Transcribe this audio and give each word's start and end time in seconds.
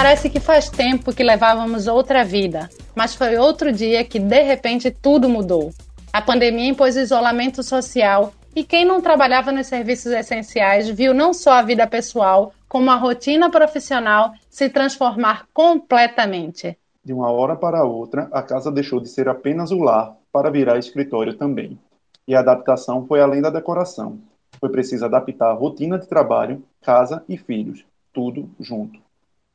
Parece 0.00 0.30
que 0.30 0.38
faz 0.38 0.70
tempo 0.70 1.12
que 1.12 1.24
levávamos 1.24 1.88
outra 1.88 2.22
vida, 2.22 2.70
mas 2.94 3.16
foi 3.16 3.36
outro 3.36 3.72
dia 3.72 4.04
que 4.04 4.20
de 4.20 4.42
repente 4.42 4.92
tudo 4.92 5.28
mudou. 5.28 5.72
A 6.12 6.22
pandemia 6.22 6.70
impôs 6.70 6.94
isolamento 6.94 7.64
social 7.64 8.32
e 8.54 8.62
quem 8.62 8.84
não 8.84 9.00
trabalhava 9.00 9.50
nos 9.50 9.66
serviços 9.66 10.12
essenciais 10.12 10.88
viu 10.88 11.12
não 11.12 11.34
só 11.34 11.54
a 11.54 11.62
vida 11.62 11.84
pessoal, 11.84 12.52
como 12.68 12.92
a 12.92 12.94
rotina 12.94 13.50
profissional 13.50 14.34
se 14.48 14.68
transformar 14.70 15.48
completamente. 15.52 16.78
De 17.04 17.12
uma 17.12 17.32
hora 17.32 17.56
para 17.56 17.82
outra, 17.82 18.28
a 18.30 18.40
casa 18.40 18.70
deixou 18.70 19.00
de 19.00 19.08
ser 19.08 19.28
apenas 19.28 19.72
o 19.72 19.80
lar 19.80 20.14
para 20.32 20.48
virar 20.48 20.78
escritório 20.78 21.34
também. 21.34 21.76
E 22.24 22.36
a 22.36 22.38
adaptação 22.38 23.04
foi 23.04 23.20
além 23.20 23.42
da 23.42 23.50
decoração. 23.50 24.20
Foi 24.60 24.70
preciso 24.70 25.04
adaptar 25.06 25.50
a 25.50 25.54
rotina 25.54 25.98
de 25.98 26.06
trabalho, 26.06 26.62
casa 26.82 27.24
e 27.28 27.36
filhos, 27.36 27.84
tudo 28.12 28.48
junto. 28.60 29.07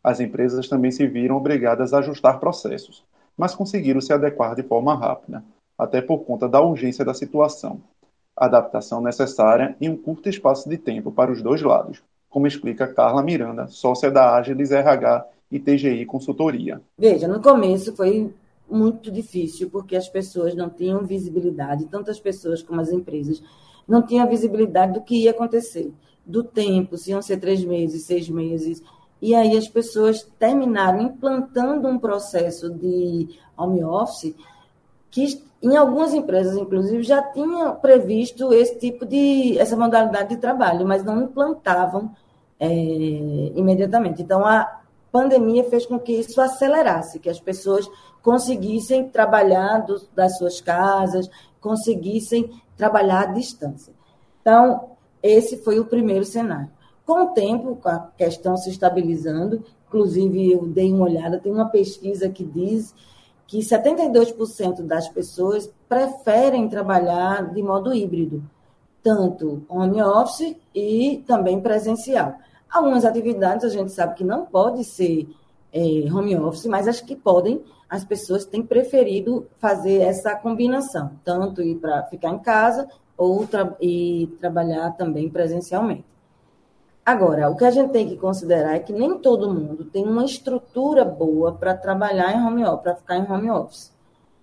As 0.04 0.20
empresas 0.20 0.68
também 0.68 0.92
se 0.92 1.08
viram 1.08 1.38
obrigadas 1.38 1.94
a 1.94 2.00
ajustar 2.00 2.40
processos, 2.40 3.06
mas 3.38 3.56
conseguiram 3.56 4.02
se 4.02 4.12
adequar 4.12 4.54
de 4.54 4.64
forma 4.64 4.94
rápida, 4.94 5.44
até 5.78 6.02
por 6.02 6.20
conta 6.26 6.50
da 6.50 6.62
urgência 6.62 7.06
da 7.06 7.14
situação. 7.14 7.80
Adaptação 8.36 9.02
necessária 9.02 9.76
em 9.80 9.90
um 9.90 9.96
curto 9.96 10.28
espaço 10.28 10.68
de 10.68 10.78
tempo 10.78 11.12
para 11.12 11.32
os 11.32 11.42
dois 11.42 11.62
lados, 11.62 12.04
como 12.30 12.48
explica 12.48 12.88
Carla 12.88 13.24
Miranda, 13.24 13.68
sócia 13.68 14.12
da 14.12 14.36
Agilis 14.36 14.72
RH 14.72 15.26
e 15.52 15.60
TGI 15.60 16.06
Consultoria. 16.06 16.82
Veja, 16.98 17.28
no 17.28 17.42
começo 17.42 17.96
foi 17.96 18.34
muito 18.70 19.12
difícil, 19.12 19.70
porque 19.70 19.96
as 19.96 20.10
pessoas 20.10 20.56
não 20.56 20.70
tinham 20.70 21.06
visibilidade, 21.06 21.86
tanto 21.86 22.10
as 22.10 22.20
pessoas 22.20 22.62
como 22.62 22.82
as 22.82 22.92
empresas, 22.92 23.42
não 23.88 24.02
tinham 24.02 24.28
visibilidade 24.28 24.94
do 24.94 25.02
que 25.02 25.24
ia 25.24 25.32
acontecer, 25.32 25.94
do 26.26 26.44
tempo, 26.44 26.98
se 26.98 27.12
iam 27.12 27.22
ser 27.22 27.38
três 27.38 27.64
meses, 27.64 28.06
seis 28.06 28.28
meses. 28.30 28.82
E 29.24 29.34
aí 29.34 29.58
as 29.58 29.70
pessoas 29.70 30.22
terminaram 30.38 31.00
implantando 31.00 31.88
um 31.88 31.98
processo 31.98 32.70
de 32.70 33.40
home 33.56 33.82
office 33.82 34.36
que 35.10 35.42
em 35.62 35.78
algumas 35.78 36.14
empresas, 36.14 36.58
inclusive, 36.58 37.04
já 37.04 37.22
tinha 37.32 37.70
previsto 37.70 38.54
esse 38.54 38.78
tipo 38.80 39.06
de, 39.06 39.58
essa 39.58 39.78
modalidade 39.78 40.36
de 40.36 40.42
trabalho, 40.42 40.86
mas 40.86 41.06
não 41.06 41.22
implantavam 41.22 42.14
é, 42.60 42.68
imediatamente. 42.68 44.22
Então, 44.22 44.46
a 44.46 44.82
pandemia 45.10 45.64
fez 45.70 45.86
com 45.86 45.98
que 45.98 46.12
isso 46.12 46.42
acelerasse, 46.42 47.18
que 47.18 47.30
as 47.30 47.40
pessoas 47.40 47.90
conseguissem 48.22 49.08
trabalhar 49.08 49.86
do, 49.86 50.02
das 50.14 50.38
suas 50.38 50.60
casas, 50.60 51.30
conseguissem 51.62 52.52
trabalhar 52.76 53.22
à 53.22 53.26
distância. 53.28 53.94
Então, 54.42 54.90
esse 55.22 55.64
foi 55.64 55.80
o 55.80 55.86
primeiro 55.86 56.26
cenário. 56.26 56.70
Com 57.06 57.26
o 57.26 57.30
tempo, 57.30 57.76
com 57.76 57.90
a 57.90 58.00
questão 58.18 58.56
se 58.56 58.70
estabilizando, 58.70 59.64
inclusive 59.88 60.52
eu 60.52 60.66
dei 60.66 60.92
uma 60.92 61.06
olhada, 61.06 61.40
tem 61.40 61.52
uma 61.52 61.70
pesquisa 61.70 62.30
que 62.30 62.44
diz 62.44 62.96
que 63.46 63.60
72% 63.60 64.82
das 64.84 65.10
pessoas 65.10 65.70
preferem 65.88 66.70
trabalhar 66.70 67.54
de 67.54 67.62
modo 67.62 67.94
híbrido, 67.94 68.44
tanto 69.04 69.64
home 69.68 70.02
office 70.02 70.56
e 70.74 71.24
também 71.28 71.60
presencial. 71.60 72.36
Algumas 72.72 73.06
atividades 73.06 73.66
a 73.66 73.70
gente 73.70 73.92
sabe 73.92 74.16
que 74.16 74.24
não 74.24 74.46
pode 74.46 74.84
ser 74.84 75.28
é, 75.72 75.80
home 76.12 76.36
office, 76.38 76.66
mas 76.66 76.88
as 76.88 77.02
que 77.02 77.16
podem, 77.16 77.62
as 77.90 78.06
pessoas 78.06 78.46
têm 78.46 78.64
preferido 78.64 79.46
fazer 79.58 80.00
essa 80.00 80.36
combinação, 80.36 81.12
tanto 81.24 81.62
ir 81.62 81.76
para 81.76 82.04
ficar 82.04 82.30
em 82.30 82.40
casa 82.40 82.88
ou 83.18 83.46
tra 83.46 83.76
e 83.80 84.28
trabalhar 84.40 84.92
também 84.92 85.30
presencialmente. 85.30 86.13
Agora, 87.06 87.50
o 87.50 87.58
que 87.58 87.66
a 87.66 87.72
gente 87.72 87.92
tem 87.92 88.08
que 88.08 88.16
considerar 88.16 88.76
é 88.76 88.80
que 88.80 88.94
nem 88.94 89.18
todo 89.18 89.54
mundo 89.54 89.84
tem 89.84 90.06
uma 90.06 90.24
estrutura 90.24 91.04
boa 91.04 91.52
para 91.52 91.76
trabalhar 91.76 92.34
em 92.34 92.42
home 92.42 92.64
office, 92.64 92.82
para 92.82 92.96
ficar 92.96 93.18
em 93.18 93.30
home 93.30 93.52
office. 93.52 93.92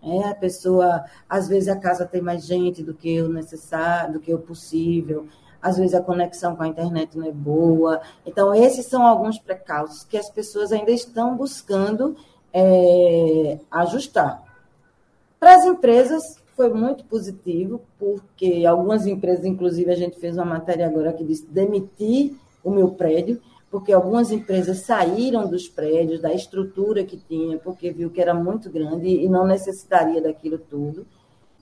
É, 0.02 0.28
a 0.28 0.34
pessoa, 0.34 1.04
às 1.28 1.48
vezes 1.48 1.68
a 1.68 1.76
casa 1.76 2.04
tem 2.04 2.20
mais 2.20 2.44
gente 2.44 2.82
do 2.82 2.92
que 2.92 3.20
o 3.22 3.30
necessário, 3.30 4.14
do 4.14 4.20
que 4.20 4.32
o 4.32 4.38
possível, 4.38 5.26
às 5.60 5.78
vezes 5.78 5.94
a 5.94 6.02
conexão 6.02 6.54
com 6.54 6.62
a 6.62 6.68
internet 6.68 7.16
não 7.16 7.26
é 7.26 7.32
boa. 7.32 8.00
Então, 8.26 8.54
esses 8.54 8.86
são 8.86 9.06
alguns 9.06 9.38
precauços 9.38 10.04
que 10.04 10.18
as 10.18 10.30
pessoas 10.30 10.70
ainda 10.70 10.90
estão 10.90 11.36
buscando 11.36 12.14
é, 12.52 13.58
ajustar. 13.70 14.42
Para 15.38 15.54
as 15.54 15.64
empresas, 15.64 16.22
foi 16.54 16.68
muito 16.68 17.04
positivo, 17.04 17.80
porque 17.98 18.66
algumas 18.66 19.06
empresas, 19.06 19.46
inclusive, 19.46 19.90
a 19.90 19.96
gente 19.96 20.18
fez 20.18 20.36
uma 20.36 20.44
matéria 20.44 20.86
agora 20.86 21.12
que 21.12 21.24
disse 21.24 21.46
demitir 21.46 22.36
o 22.62 22.70
meu 22.70 22.90
prédio, 22.90 23.40
porque 23.70 23.92
algumas 23.92 24.32
empresas 24.32 24.78
saíram 24.78 25.48
dos 25.48 25.68
prédios, 25.68 26.20
da 26.20 26.34
estrutura 26.34 27.04
que 27.04 27.16
tinha, 27.16 27.58
porque 27.58 27.92
viu 27.92 28.10
que 28.10 28.20
era 28.20 28.34
muito 28.34 28.68
grande 28.68 29.08
e 29.08 29.28
não 29.28 29.46
necessitaria 29.46 30.20
daquilo 30.20 30.58
tudo. 30.58 31.06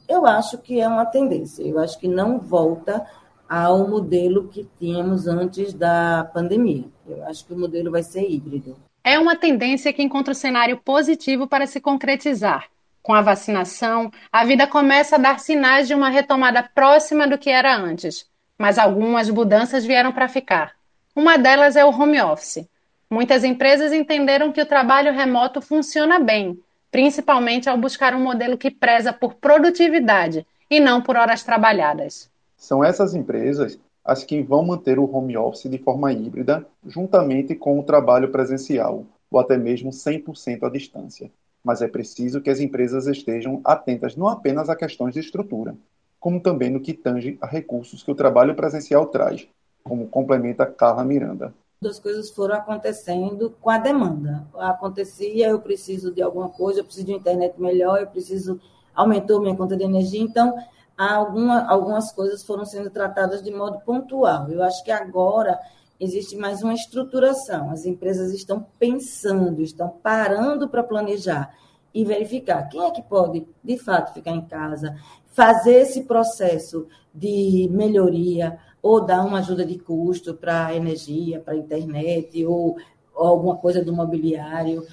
Eu 0.09 0.25
acho 0.25 0.57
que 0.59 0.81
é 0.81 0.89
uma 0.89 1.05
tendência, 1.05 1.63
eu 1.63 1.79
acho 1.79 1.99
que 1.99 2.09
não 2.09 2.39
volta 2.39 3.07
ao 3.49 3.87
modelo 3.89 4.49
que 4.49 4.67
tínhamos 4.79 5.27
antes 5.27 5.73
da 5.75 6.29
pandemia. 6.33 6.85
Eu 7.07 7.27
acho 7.27 7.45
que 7.45 7.53
o 7.53 7.59
modelo 7.59 7.91
vai 7.91 8.03
ser 8.03 8.29
híbrido. 8.29 8.77
É 9.05 9.19
uma 9.19 9.37
tendência 9.37 9.93
que 9.93 10.03
encontra 10.03 10.33
o 10.33 10.37
cenário 10.37 10.79
positivo 10.79 11.47
para 11.47 11.67
se 11.67 11.81
concretizar. 11.81 12.69
Com 13.03 13.15
a 13.15 13.23
vacinação, 13.23 14.11
a 14.31 14.45
vida 14.45 14.67
começa 14.67 15.17
a 15.17 15.19
dar 15.19 15.41
sinais 15.41 15.89
de 15.89 15.95
uma 15.95 16.11
retomada 16.11 16.63
próxima 16.63 17.27
do 17.27 17.39
que 17.39 17.49
era 17.49 17.75
antes, 17.75 18.27
mas 18.59 18.79
algumas 18.79 19.31
mudanças 19.31 19.85
vieram 19.85 20.13
para 20.13 20.29
ficar. 20.29 20.78
Uma 21.15 21.37
delas 21.37 21.77
é 21.77 21.85
o 21.85 21.91
home 21.91 22.21
office. 22.21 22.69
Muitas 23.11 23.43
empresas 23.43 23.93
entenderam 23.93 24.53
que 24.53 24.61
o 24.61 24.67
trabalho 24.67 25.13
remoto 25.13 25.61
funciona 25.61 26.19
bem, 26.19 26.59
principalmente 26.91 27.69
ao 27.69 27.79
buscar 27.79 28.15
um 28.15 28.23
modelo 28.23 28.59
que 28.59 28.71
preza 28.71 29.13
por 29.13 29.35
produtividade 29.35 30.47
e 30.71 30.79
não 30.79 31.01
por 31.01 31.17
horas 31.17 31.43
trabalhadas. 31.43 32.31
São 32.57 32.85
essas 32.85 33.15
empresas 33.15 33.79
as 34.05 34.25
que 34.25 34.43
vão 34.43 34.65
manter 34.65 34.99
o 34.99 35.11
home 35.11 35.37
office 35.37 35.71
de 35.71 35.77
forma 35.77 36.11
híbrida, 36.13 36.67
juntamente 36.87 37.55
com 37.55 37.79
o 37.79 37.83
trabalho 37.83 38.31
presencial, 38.31 39.05
ou 39.31 39.39
até 39.39 39.59
mesmo 39.59 39.91
100% 39.91 40.63
à 40.63 40.71
distância. 40.71 41.31
Mas 41.63 41.83
é 41.83 41.89
preciso 41.89 42.41
que 42.41 42.49
as 42.49 42.59
empresas 42.59 43.07
estejam 43.07 43.61
atentas 43.63 44.17
não 44.17 44.29
apenas 44.29 44.71
a 44.71 44.77
questões 44.77 45.13
de 45.13 45.21
estrutura, 45.21 45.77
como 46.19 46.41
também 46.41 46.71
no 46.71 46.81
que 46.81 46.95
tange 46.95 47.37
a 47.41 47.47
recursos 47.47 48.03
que 48.03 48.11
o 48.11 48.15
trabalho 48.15 48.55
presencial 48.55 49.07
traz, 49.07 49.47
como 49.89 50.07
complementa 50.07 50.67
Carla 50.67 51.05
Miranda. 51.05 51.55
As 51.85 51.99
coisas 52.01 52.31
foram 52.31 52.57
acontecendo 52.57 53.55
com 53.61 53.71
a 53.71 53.79
demanda. 53.79 54.47
Acontecia, 54.55 55.49
eu 55.49 55.61
preciso 55.61 56.13
de 56.13 56.21
alguma 56.21 56.49
coisa, 56.49 56.81
eu 56.81 56.85
preciso 56.85 57.07
de 57.07 57.13
uma 57.13 57.19
internet 57.19 57.61
melhor, 57.61 58.01
eu 58.01 58.07
preciso 58.09 58.61
aumentou 58.95 59.41
minha 59.41 59.57
conta 59.57 59.77
de 59.77 59.85
energia, 59.85 60.21
então 60.21 60.57
alguma, 60.97 61.65
algumas 61.69 62.11
coisas 62.11 62.43
foram 62.43 62.65
sendo 62.65 62.91
tratadas 62.91 63.41
de 63.41 63.53
modo 63.53 63.79
pontual. 63.81 64.51
Eu 64.51 64.61
acho 64.61 64.83
que 64.83 64.91
agora 64.91 65.57
existe 66.01 66.37
mais 66.37 66.63
uma 66.65 66.75
estruturação. 66.75 67.71
As 67.71 67.85
empresas 67.85 68.33
estão 68.33 68.67
pensando, 68.77 69.63
estão 69.63 69.89
parando 69.89 70.69
para 70.69 70.83
planejar 70.83 71.55
e 71.95 72.05
verificar 72.05 72.69
quem 72.69 72.83
é 72.85 72.91
que 72.91 73.03
pode, 73.03 73.47
de 73.63 73.79
fato, 73.79 74.13
ficar 74.13 74.33
em 74.33 74.45
casa, 74.45 74.97
fazer 75.27 75.83
esse 75.83 76.05
processo 76.05 76.87
de 77.15 77.69
melhoria, 77.71 78.59
ou 78.83 79.05
dar 79.05 79.25
uma 79.25 79.39
ajuda 79.39 79.65
de 79.65 79.79
custo 79.79 80.35
para 80.35 80.75
energia, 80.75 81.41
para 81.41 81.57
internet, 81.57 82.45
ou, 82.45 82.77
ou, 83.15 83.27
alguma 83.27 83.57
coisa 83.57 83.85
do 83.85 83.93
mobiliário. 83.93 84.87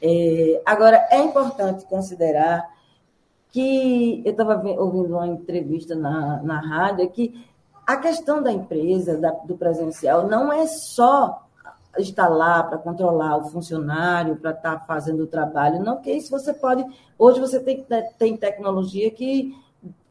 É, 0.00 0.62
agora, 0.64 1.06
é 1.10 1.18
importante 1.18 1.84
considerar 1.86 2.64
que 3.50 4.22
eu 4.24 4.32
estava 4.32 4.62
ouvindo 4.78 5.14
uma 5.14 5.26
entrevista 5.26 5.94
na, 5.94 6.42
na 6.42 6.60
rádio 6.60 7.10
que 7.10 7.46
a 7.86 7.96
questão 7.96 8.42
da 8.42 8.52
empresa, 8.52 9.16
da, 9.16 9.30
do 9.30 9.56
presencial, 9.56 10.26
não 10.26 10.52
é 10.52 10.66
só 10.66 11.45
estar 11.98 12.28
lá 12.28 12.62
para 12.62 12.78
controlar 12.78 13.36
o 13.36 13.44
funcionário, 13.50 14.36
para 14.36 14.50
estar 14.50 14.80
tá 14.80 14.84
fazendo 14.86 15.24
o 15.24 15.26
trabalho, 15.26 15.82
não, 15.82 16.00
que 16.00 16.10
isso 16.10 16.30
você 16.30 16.52
pode. 16.52 16.84
Hoje 17.18 17.40
você 17.40 17.60
tem, 17.60 17.86
tem 18.18 18.36
tecnologia 18.36 19.10
que 19.10 19.54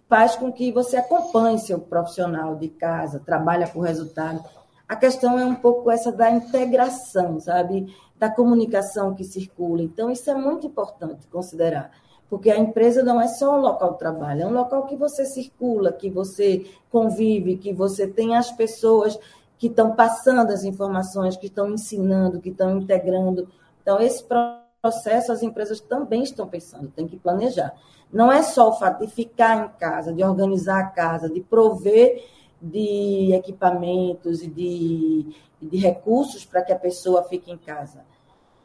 faz 0.08 0.36
com 0.36 0.52
que 0.52 0.72
você 0.72 0.98
acompanhe 0.98 1.60
seu 1.60 1.80
profissional 1.80 2.56
de 2.56 2.70
casa, 2.70 3.22
trabalha 3.26 3.68
por 3.68 3.82
resultado. 3.82 4.44
A 4.88 4.96
questão 4.96 5.40
é 5.40 5.46
um 5.46 5.56
pouco 5.56 5.90
essa 5.90 6.12
da 6.12 6.30
integração, 6.30 7.40
sabe? 7.40 7.94
Da 8.18 8.30
comunicação 8.30 9.16
que 9.16 9.24
circula. 9.24 9.82
Então, 9.82 10.12
isso 10.12 10.30
é 10.30 10.36
muito 10.36 10.68
importante 10.68 11.28
considerar. 11.28 11.92
Porque 12.30 12.52
a 12.52 12.58
empresa 12.58 13.04
não 13.04 13.22
é 13.22 13.28
só 13.28 13.58
um 13.58 13.62
local 13.62 13.94
de 13.94 14.00
trabalho, 14.00 14.44
é 14.44 14.48
um 14.48 14.54
local 14.54 14.86
que 14.86 14.96
você 14.96 15.26
circula, 15.26 15.92
que 15.92 16.10
você 16.10 16.66
convive, 16.92 17.58
que 17.58 17.72
você 17.72 18.08
tem 18.08 18.36
as 18.36 18.52
pessoas 18.52 19.18
que 19.65 19.71
estão 19.71 19.95
passando 19.95 20.51
as 20.51 20.63
informações, 20.63 21.35
que 21.35 21.47
estão 21.47 21.71
ensinando, 21.71 22.39
que 22.39 22.50
estão 22.50 22.77
integrando. 22.77 23.47
Então, 23.81 24.00
esse 24.00 24.23
processo 24.23 25.31
as 25.31 25.41
empresas 25.41 25.79
também 25.79 26.21
estão 26.21 26.47
pensando, 26.47 26.91
tem 26.95 27.07
que 27.07 27.17
planejar. 27.17 27.73
Não 28.13 28.31
é 28.31 28.44
só 28.44 28.69
o 28.69 28.73
fato 28.73 29.03
de 29.03 29.12
ficar 29.12 29.65
em 29.65 29.79
casa, 29.79 30.13
de 30.13 30.23
organizar 30.23 30.79
a 30.79 30.88
casa, 30.88 31.27
de 31.27 31.41
prover 31.41 32.23
de 32.62 33.33
equipamentos 33.33 34.44
e 34.44 34.47
de, 34.47 35.35
de 35.59 35.77
recursos 35.77 36.45
para 36.45 36.62
que 36.62 36.71
a 36.71 36.77
pessoa 36.77 37.23
fique 37.23 37.51
em 37.51 37.57
casa. 37.57 38.01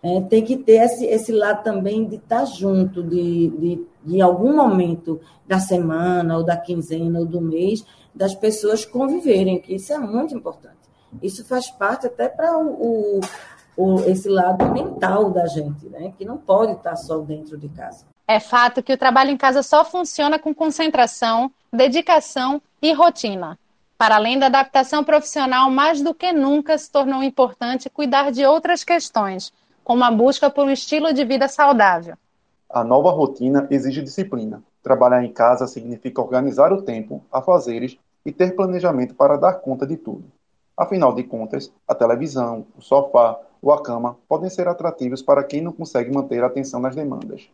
É, 0.02 0.20
tem 0.22 0.44
que 0.44 0.58
ter 0.58 0.82
esse, 0.82 1.06
esse 1.06 1.32
lado 1.32 1.62
também 1.62 2.06
de 2.06 2.16
estar 2.16 2.44
junto, 2.44 3.02
de, 3.02 3.48
de, 3.48 3.86
de, 4.04 4.16
em 4.16 4.20
algum 4.20 4.54
momento 4.54 5.18
da 5.46 5.58
semana, 5.58 6.36
ou 6.36 6.44
da 6.44 6.58
quinzena, 6.58 7.20
ou 7.20 7.26
do 7.26 7.40
mês, 7.40 7.84
das 8.14 8.34
pessoas 8.34 8.84
conviverem, 8.84 9.60
que 9.60 9.74
isso 9.74 9.92
é 9.92 9.98
muito 9.98 10.34
importante. 10.34 10.79
Isso 11.22 11.44
faz 11.44 11.70
parte 11.70 12.06
até 12.06 12.28
para 12.28 12.56
o, 12.58 13.18
o, 13.18 13.20
o, 13.76 14.00
esse 14.04 14.28
lado 14.28 14.70
mental 14.72 15.30
da 15.30 15.46
gente, 15.46 15.88
né? 15.88 16.12
que 16.16 16.24
não 16.24 16.38
pode 16.38 16.72
estar 16.72 16.96
só 16.96 17.18
dentro 17.18 17.56
de 17.58 17.68
casa. 17.68 18.06
É 18.26 18.38
fato 18.38 18.82
que 18.82 18.92
o 18.92 18.98
trabalho 18.98 19.30
em 19.30 19.36
casa 19.36 19.62
só 19.62 19.84
funciona 19.84 20.38
com 20.38 20.54
concentração, 20.54 21.50
dedicação 21.72 22.62
e 22.80 22.92
rotina. 22.92 23.58
Para 23.98 24.16
além 24.16 24.38
da 24.38 24.46
adaptação 24.46 25.04
profissional, 25.04 25.70
mais 25.70 26.00
do 26.00 26.14
que 26.14 26.32
nunca 26.32 26.78
se 26.78 26.90
tornou 26.90 27.22
importante 27.22 27.90
cuidar 27.90 28.30
de 28.30 28.46
outras 28.46 28.82
questões, 28.82 29.52
como 29.84 30.04
a 30.04 30.10
busca 30.10 30.48
por 30.48 30.64
um 30.64 30.70
estilo 30.70 31.12
de 31.12 31.24
vida 31.24 31.48
saudável. 31.48 32.16
A 32.68 32.84
nova 32.84 33.10
rotina 33.10 33.66
exige 33.68 34.00
disciplina. 34.00 34.62
Trabalhar 34.82 35.24
em 35.24 35.32
casa 35.32 35.66
significa 35.66 36.22
organizar 36.22 36.72
o 36.72 36.82
tempo, 36.82 37.22
afazeres 37.30 37.98
e 38.24 38.32
ter 38.32 38.54
planejamento 38.54 39.14
para 39.14 39.36
dar 39.36 39.54
conta 39.54 39.86
de 39.86 39.96
tudo. 39.96 40.24
Afinal 40.80 41.12
de 41.12 41.24
contas, 41.24 41.72
a 41.86 41.94
televisão, 41.94 42.66
o 42.76 42.80
sofá 42.80 43.38
ou 43.60 43.72
a 43.72 43.82
cama 43.82 44.16
podem 44.28 44.48
ser 44.48 44.66
atrativos 44.66 45.20
para 45.22 45.44
quem 45.44 45.60
não 45.60 45.72
consegue 45.72 46.10
manter 46.10 46.42
a 46.42 46.46
atenção 46.46 46.80
nas 46.80 46.96
demandas 46.96 47.48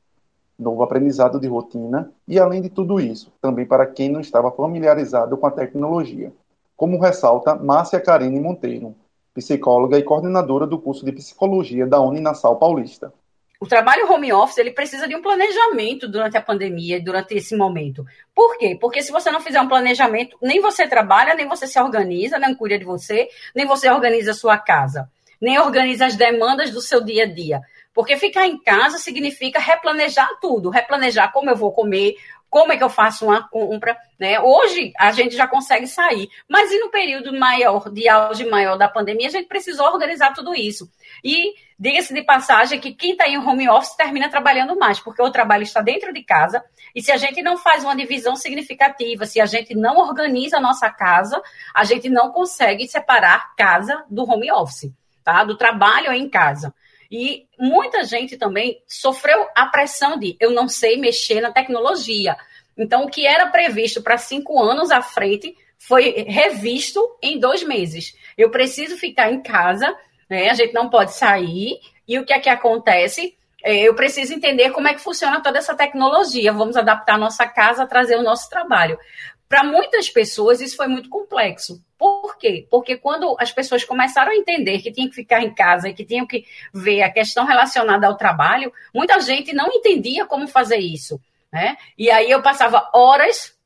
novo 0.59 0.83
aprendizado 0.83 1.39
de 1.39 1.47
rotina 1.47 2.11
e, 2.27 2.39
além 2.39 2.63
de 2.63 2.71
tudo 2.71 2.99
isso, 2.99 3.33
também 3.41 3.67
para 3.67 3.87
quem 3.87 4.09
não 4.09 4.21
estava 4.21 4.51
familiarizado 4.51 5.37
com 5.37 5.47
a 5.47 5.51
tecnologia, 5.51 6.33
como 6.77 7.01
ressalta 7.01 7.55
Márcia 7.55 8.01
Karine 8.01 8.41
Monteiro, 8.41 8.95
psicóloga 9.35 9.99
e 9.99 10.03
coordenadora 10.03 10.67
do 10.67 10.79
curso 10.79 11.05
de 11.05 11.13
psicologia 11.13 11.87
da 11.87 12.01
Uninasal 12.01 12.57
Paulista. 12.57 13.13
O 13.59 13.67
trabalho 13.67 14.11
home 14.13 14.33
office 14.33 14.59
ele 14.59 14.71
precisa 14.71 15.09
de 15.09 15.17
um 15.17 15.23
planejamento 15.23 16.07
durante 16.07 16.37
a 16.37 16.43
pandemia, 16.43 17.03
durante 17.03 17.35
esse 17.35 17.57
momento. 17.57 18.05
Por 18.35 18.59
quê? 18.59 18.77
Porque 18.79 19.03
se 19.03 19.11
você 19.11 19.31
não 19.31 19.41
fizer 19.41 19.61
um 19.61 19.69
planejamento, 19.69 20.37
nem 20.43 20.61
você 20.61 20.87
trabalha, 20.87 21.35
nem 21.35 21.49
você 21.49 21.67
se 21.67 21.81
organiza, 21.81 22.39
nem 22.39 22.55
cuida 22.55 22.79
de 22.79 22.85
você, 22.85 23.29
nem 23.55 23.67
você 23.67 23.89
organiza 23.89 24.33
a 24.33 24.35
sua 24.35 24.59
casa, 24.59 25.11
nem 25.41 25.59
organiza 25.59 26.05
as 26.05 26.17
demandas 26.17 26.71
do 26.71 26.83
seu 26.83 27.03
dia 27.03 27.25
a 27.25 27.27
dia. 27.27 27.63
Porque 27.97 28.15
ficar 28.19 28.47
em 28.47 28.59
casa 28.59 28.99
significa 28.99 29.59
replanejar 29.59 30.29
tudo, 30.39 30.69
replanejar 30.69 31.33
como 31.33 31.49
eu 31.49 31.57
vou 31.57 31.73
comer, 31.73 32.15
como 32.51 32.71
é 32.71 32.77
que 32.77 32.85
eu 32.85 32.91
faço 32.91 33.25
uma 33.25 33.49
compra, 33.49 33.97
né? 34.21 34.39
Hoje 34.39 34.93
a 34.99 35.11
gente 35.13 35.35
já 35.35 35.49
consegue 35.49 35.87
sair, 35.87 36.29
mas 36.47 36.71
e 36.71 36.79
no 36.79 36.91
período 36.91 37.33
maior, 37.33 37.91
de 37.91 38.07
auge 38.07 38.45
maior 38.45 38.77
da 38.77 38.87
pandemia, 38.87 39.29
a 39.29 39.31
gente 39.31 39.49
precisou 39.49 39.87
organizar 39.87 40.35
tudo 40.35 40.55
isso. 40.55 40.91
E 41.25 41.55
diga-se 41.79 42.13
de 42.13 42.23
passagem 42.23 42.79
que 42.79 42.93
quem 42.93 43.13
está 43.13 43.27
em 43.27 43.39
home 43.39 43.67
office 43.67 43.97
termina 43.97 44.29
trabalhando 44.29 44.79
mais, 44.79 45.01
porque 45.01 45.23
o 45.23 45.31
trabalho 45.31 45.63
está 45.63 45.81
dentro 45.81 46.13
de 46.13 46.23
casa, 46.23 46.63
e 46.95 47.01
se 47.01 47.11
a 47.11 47.17
gente 47.17 47.41
não 47.41 47.57
faz 47.57 47.83
uma 47.83 47.97
divisão 47.97 48.37
significativa, 48.37 49.25
se 49.25 49.41
a 49.41 49.47
gente 49.47 49.75
não 49.75 49.97
organiza 49.97 50.59
a 50.59 50.61
nossa 50.61 50.91
casa, 50.91 51.43
a 51.75 51.83
gente 51.83 52.11
não 52.11 52.31
consegue 52.31 52.87
separar 52.87 53.55
casa 53.57 54.05
do 54.11 54.31
home 54.31 54.53
office, 54.53 54.93
tá? 55.25 55.45
Do 55.45 55.57
trabalho 55.57 56.13
em 56.13 56.29
casa. 56.29 56.75
E 57.11 57.47
muita 57.59 58.05
gente 58.05 58.37
também 58.37 58.83
sofreu 58.87 59.47
a 59.55 59.67
pressão 59.67 60.19
de 60.19 60.37
eu 60.41 60.51
não 60.51 60.69
sei 60.69 60.97
mexer 60.97 61.41
na 61.41 61.53
tecnologia. 61.53 62.37
Então, 62.77 63.05
o 63.05 63.11
que 63.11 63.27
era 63.27 63.47
previsto 63.47 64.03
para 64.03 64.19
cinco 64.19 64.63
anos 64.63 64.91
à 64.91 65.01
frente 65.01 65.57
foi 65.79 66.11
revisto 66.29 67.01
em 67.23 67.39
dois 67.39 67.63
meses. 67.63 68.15
Eu 68.37 68.51
preciso 68.51 68.97
ficar 68.97 69.33
em 69.33 69.43
casa, 69.43 69.95
né? 70.29 70.51
a 70.51 70.55
gente 70.55 70.75
não 70.75 70.91
pode 70.91 71.15
sair. 71.15 71.79
E 72.07 72.19
o 72.19 72.25
que 72.25 72.33
é 72.33 72.39
que 72.39 72.49
acontece? 72.49 73.37
É, 73.63 73.83
eu 73.83 73.95
preciso 73.95 74.33
entender 74.33 74.71
como 74.71 74.87
é 74.87 74.95
que 74.95 75.01
funciona 75.01 75.43
toda 75.43 75.59
essa 75.59 75.75
tecnologia. 75.75 76.53
Vamos 76.53 76.77
adaptar 76.77 77.15
a 77.15 77.19
nossa 77.19 77.47
casa, 77.47 77.87
trazer 77.87 78.17
o 78.17 78.23
nosso 78.23 78.49
trabalho. 78.49 78.99
Para 79.49 79.63
muitas 79.63 80.11
pessoas, 80.11 80.61
isso 80.61 80.77
foi 80.77 80.89
muito 80.89 81.09
complexo. 81.09 81.83
Por 81.97 82.37
quê? 82.37 82.67
Porque 82.71 82.97
quando 82.97 83.37
as 83.39 83.53
pessoas 83.53 83.85
começaram 83.85 84.33
a 84.33 84.37
entender 84.37 84.81
que 84.81 84.91
tinham 84.91 85.09
que 85.09 85.15
ficar 85.15 85.43
em 85.43 85.55
casa 85.55 85.89
e 85.89 85.95
que 85.95 86.05
tinham 86.05 86.27
que 86.27 86.45
ver 86.75 87.03
a 87.03 87.13
questão 87.13 87.45
relacionada 87.45 88.07
ao 88.07 88.17
trabalho, 88.17 88.73
muita 88.93 89.21
gente 89.21 89.53
não 89.53 89.69
entendia 89.69 90.27
como 90.27 90.49
fazer 90.49 90.79
isso. 90.79 91.21
Né? 91.53 91.77
E 91.97 92.11
aí 92.11 92.31
eu 92.31 92.43
passava 92.43 92.91
horas 92.93 93.57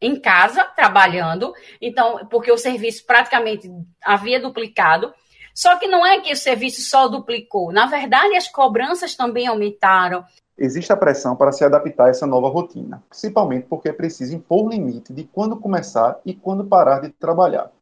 em 0.00 0.20
casa 0.20 0.64
trabalhando, 0.64 1.54
então, 1.80 2.26
porque 2.26 2.52
o 2.52 2.58
serviço 2.58 3.06
praticamente 3.06 3.70
havia 4.02 4.40
duplicado. 4.40 5.14
Só 5.54 5.76
que 5.76 5.86
não 5.86 6.04
é 6.04 6.20
que 6.20 6.32
o 6.32 6.36
serviço 6.36 6.82
só 6.82 7.06
duplicou, 7.06 7.72
na 7.72 7.86
verdade, 7.86 8.36
as 8.36 8.48
cobranças 8.48 9.14
também 9.14 9.46
aumentaram, 9.46 10.24
Existe 10.56 10.92
a 10.92 10.96
pressão 10.96 11.34
para 11.34 11.50
se 11.50 11.64
adaptar 11.64 12.06
a 12.06 12.10
essa 12.10 12.26
nova 12.26 12.48
rotina, 12.48 13.02
principalmente 13.08 13.66
porque 13.66 13.88
é 13.88 13.92
preciso 13.92 14.36
impor 14.36 14.70
limite 14.70 15.12
de 15.12 15.24
quando 15.24 15.56
começar 15.56 16.20
e 16.24 16.32
quando 16.32 16.64
parar 16.64 17.00
de 17.00 17.08
trabalhar. 17.08 17.72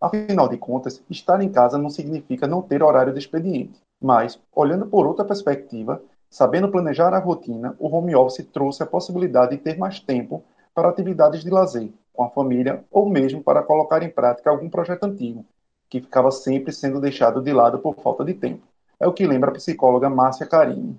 Afinal 0.00 0.48
de 0.48 0.56
contas, 0.56 1.02
estar 1.10 1.42
em 1.42 1.48
casa 1.48 1.76
não 1.76 1.90
significa 1.90 2.46
não 2.46 2.62
ter 2.62 2.82
horário 2.82 3.12
de 3.12 3.18
expediente, 3.18 3.80
mas, 4.00 4.38
olhando 4.54 4.86
por 4.86 5.04
outra 5.06 5.24
perspectiva, 5.24 6.00
sabendo 6.30 6.70
planejar 6.70 7.12
a 7.12 7.18
rotina, 7.18 7.74
o 7.78 7.88
home 7.88 8.14
office 8.14 8.46
trouxe 8.52 8.82
a 8.82 8.86
possibilidade 8.86 9.56
de 9.56 9.62
ter 9.62 9.76
mais 9.76 9.98
tempo 9.98 10.44
para 10.72 10.88
atividades 10.88 11.42
de 11.42 11.50
lazer, 11.50 11.90
com 12.12 12.22
a 12.22 12.30
família 12.30 12.84
ou 12.90 13.08
mesmo 13.08 13.42
para 13.42 13.62
colocar 13.62 14.02
em 14.02 14.10
prática 14.10 14.48
algum 14.48 14.70
projeto 14.70 15.04
antigo, 15.04 15.44
que 15.88 16.00
ficava 16.00 16.30
sempre 16.30 16.72
sendo 16.72 17.00
deixado 17.00 17.42
de 17.42 17.52
lado 17.52 17.80
por 17.80 17.96
falta 17.96 18.24
de 18.24 18.34
tempo. 18.34 18.62
É 18.98 19.08
o 19.08 19.12
que 19.12 19.26
lembra 19.26 19.50
a 19.50 19.54
psicóloga 19.54 20.08
Márcia 20.08 20.46
Carini. 20.46 20.96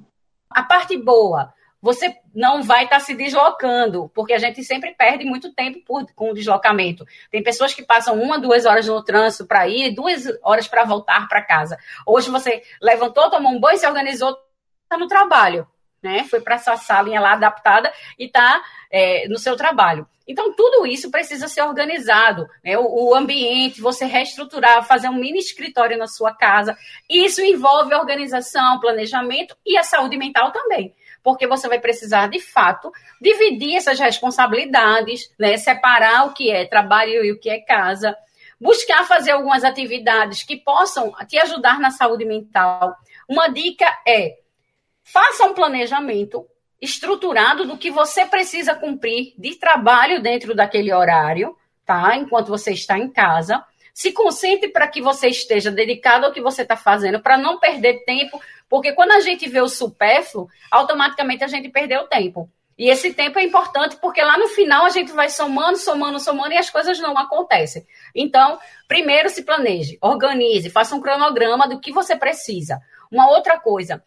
A 0.53 0.63
parte 0.63 0.97
boa, 0.97 1.53
você 1.81 2.15
não 2.33 2.63
vai 2.63 2.85
estar 2.85 2.99
tá 2.99 3.03
se 3.03 3.13
deslocando, 3.13 4.09
porque 4.15 4.31
a 4.33 4.39
gente 4.39 4.63
sempre 4.63 4.95
perde 4.95 5.25
muito 5.25 5.53
tempo 5.53 5.79
por, 5.85 6.05
com 6.13 6.31
o 6.31 6.33
deslocamento. 6.33 7.05
Tem 7.29 7.43
pessoas 7.43 7.73
que 7.73 7.83
passam 7.83 8.21
uma, 8.21 8.39
duas 8.39 8.65
horas 8.65 8.87
no 8.87 9.03
trânsito 9.03 9.45
para 9.45 9.67
ir, 9.67 9.93
duas 9.93 10.23
horas 10.41 10.65
para 10.65 10.85
voltar 10.85 11.27
para 11.27 11.41
casa. 11.41 11.77
Hoje 12.07 12.29
você 12.29 12.63
levantou, 12.81 13.29
tomou 13.29 13.51
um 13.51 13.59
banho, 13.59 13.77
se 13.77 13.85
organizou, 13.85 14.37
está 14.85 14.97
no 14.97 15.07
trabalho. 15.07 15.67
Né? 16.03 16.25
Foi 16.25 16.41
para 16.41 16.55
essa 16.55 16.75
salinha 16.75 17.21
lá 17.21 17.31
adaptada 17.33 17.91
e 18.19 18.25
está 18.25 18.61
é, 18.91 19.27
no 19.29 19.39
seu 19.39 19.55
trabalho. 19.55 20.05
Então, 20.27 20.53
tudo 20.53 20.85
isso 20.85 21.11
precisa 21.11 21.47
ser 21.47 21.61
organizado. 21.61 22.47
Né? 22.63 22.77
O, 22.77 23.09
o, 23.09 23.15
ambiente, 23.15 23.81
você 23.81 24.05
reestruturar, 24.05 24.85
fazer 24.85 25.09
um 25.09 25.15
mini 25.15 25.39
escritório 25.39 25.97
na 25.97 26.07
sua 26.07 26.33
casa. 26.33 26.77
Isso 27.09 27.41
envolve 27.41 27.93
organização, 27.93 28.79
planejamento 28.79 29.55
e 29.65 29.77
a 29.77 29.83
saúde 29.83 30.17
mental 30.17 30.51
também. 30.51 30.93
Porque 31.21 31.47
você 31.47 31.67
vai 31.67 31.79
precisar, 31.79 32.27
de 32.27 32.39
fato, 32.39 32.91
dividir 33.21 33.75
essas 33.75 33.99
responsabilidades, 33.99 35.29
né? 35.39 35.57
separar 35.57 36.27
o 36.27 36.33
que 36.33 36.51
é 36.51 36.65
trabalho 36.65 37.23
e 37.23 37.31
o 37.31 37.39
que 37.39 37.49
é 37.49 37.59
casa. 37.59 38.15
Buscar 38.59 39.05
fazer 39.05 39.31
algumas 39.31 39.63
atividades 39.63 40.43
que 40.43 40.57
possam 40.57 41.13
te 41.27 41.37
ajudar 41.37 41.79
na 41.79 41.91
saúde 41.91 42.25
mental. 42.25 42.95
Uma 43.27 43.47
dica 43.47 43.85
é 44.07 44.37
faça 45.03 45.45
um 45.45 45.53
planejamento 45.53 46.47
estruturado 46.81 47.65
do 47.65 47.77
que 47.77 47.89
você 47.89 48.25
precisa 48.25 48.75
cumprir 48.75 49.33
de 49.37 49.55
trabalho 49.55 50.21
dentro 50.21 50.53
daquele 50.53 50.93
horário, 50.93 51.55
tá? 51.85 52.15
Enquanto 52.15 52.49
você 52.49 52.71
está 52.71 52.97
em 52.97 53.09
casa. 53.09 53.63
Se 53.93 54.11
concentre 54.11 54.69
para 54.69 54.87
que 54.87 55.01
você 55.01 55.27
esteja 55.27 55.71
dedicado 55.71 56.25
ao 56.25 56.31
que 56.33 56.41
você 56.41 56.63
está 56.63 56.75
fazendo, 56.75 57.21
para 57.21 57.37
não 57.37 57.59
perder 57.59 58.03
tempo, 58.05 58.41
porque 58.67 58.91
quando 58.91 59.11
a 59.11 59.19
gente 59.19 59.47
vê 59.47 59.61
o 59.61 59.69
supérfluo, 59.69 60.49
automaticamente 60.71 61.43
a 61.43 61.47
gente 61.47 61.69
perdeu 61.69 62.07
tempo. 62.07 62.49
E 62.77 62.89
esse 62.89 63.13
tempo 63.13 63.37
é 63.37 63.43
importante 63.43 63.97
porque 63.97 64.21
lá 64.21 64.37
no 64.37 64.47
final 64.47 64.85
a 64.85 64.89
gente 64.89 65.11
vai 65.11 65.29
somando, 65.29 65.77
somando, 65.77 66.19
somando 66.19 66.53
e 66.53 66.57
as 66.57 66.69
coisas 66.69 66.99
não 66.99 67.17
acontecem. 67.17 67.85
Então, 68.15 68.57
primeiro 68.87 69.29
se 69.29 69.43
planeje, 69.43 69.97
organize, 70.01 70.71
faça 70.71 70.95
um 70.95 71.01
cronograma 71.01 71.67
do 71.67 71.79
que 71.79 71.91
você 71.91 72.15
precisa. 72.15 72.81
Uma 73.11 73.29
outra 73.29 73.59
coisa, 73.59 74.03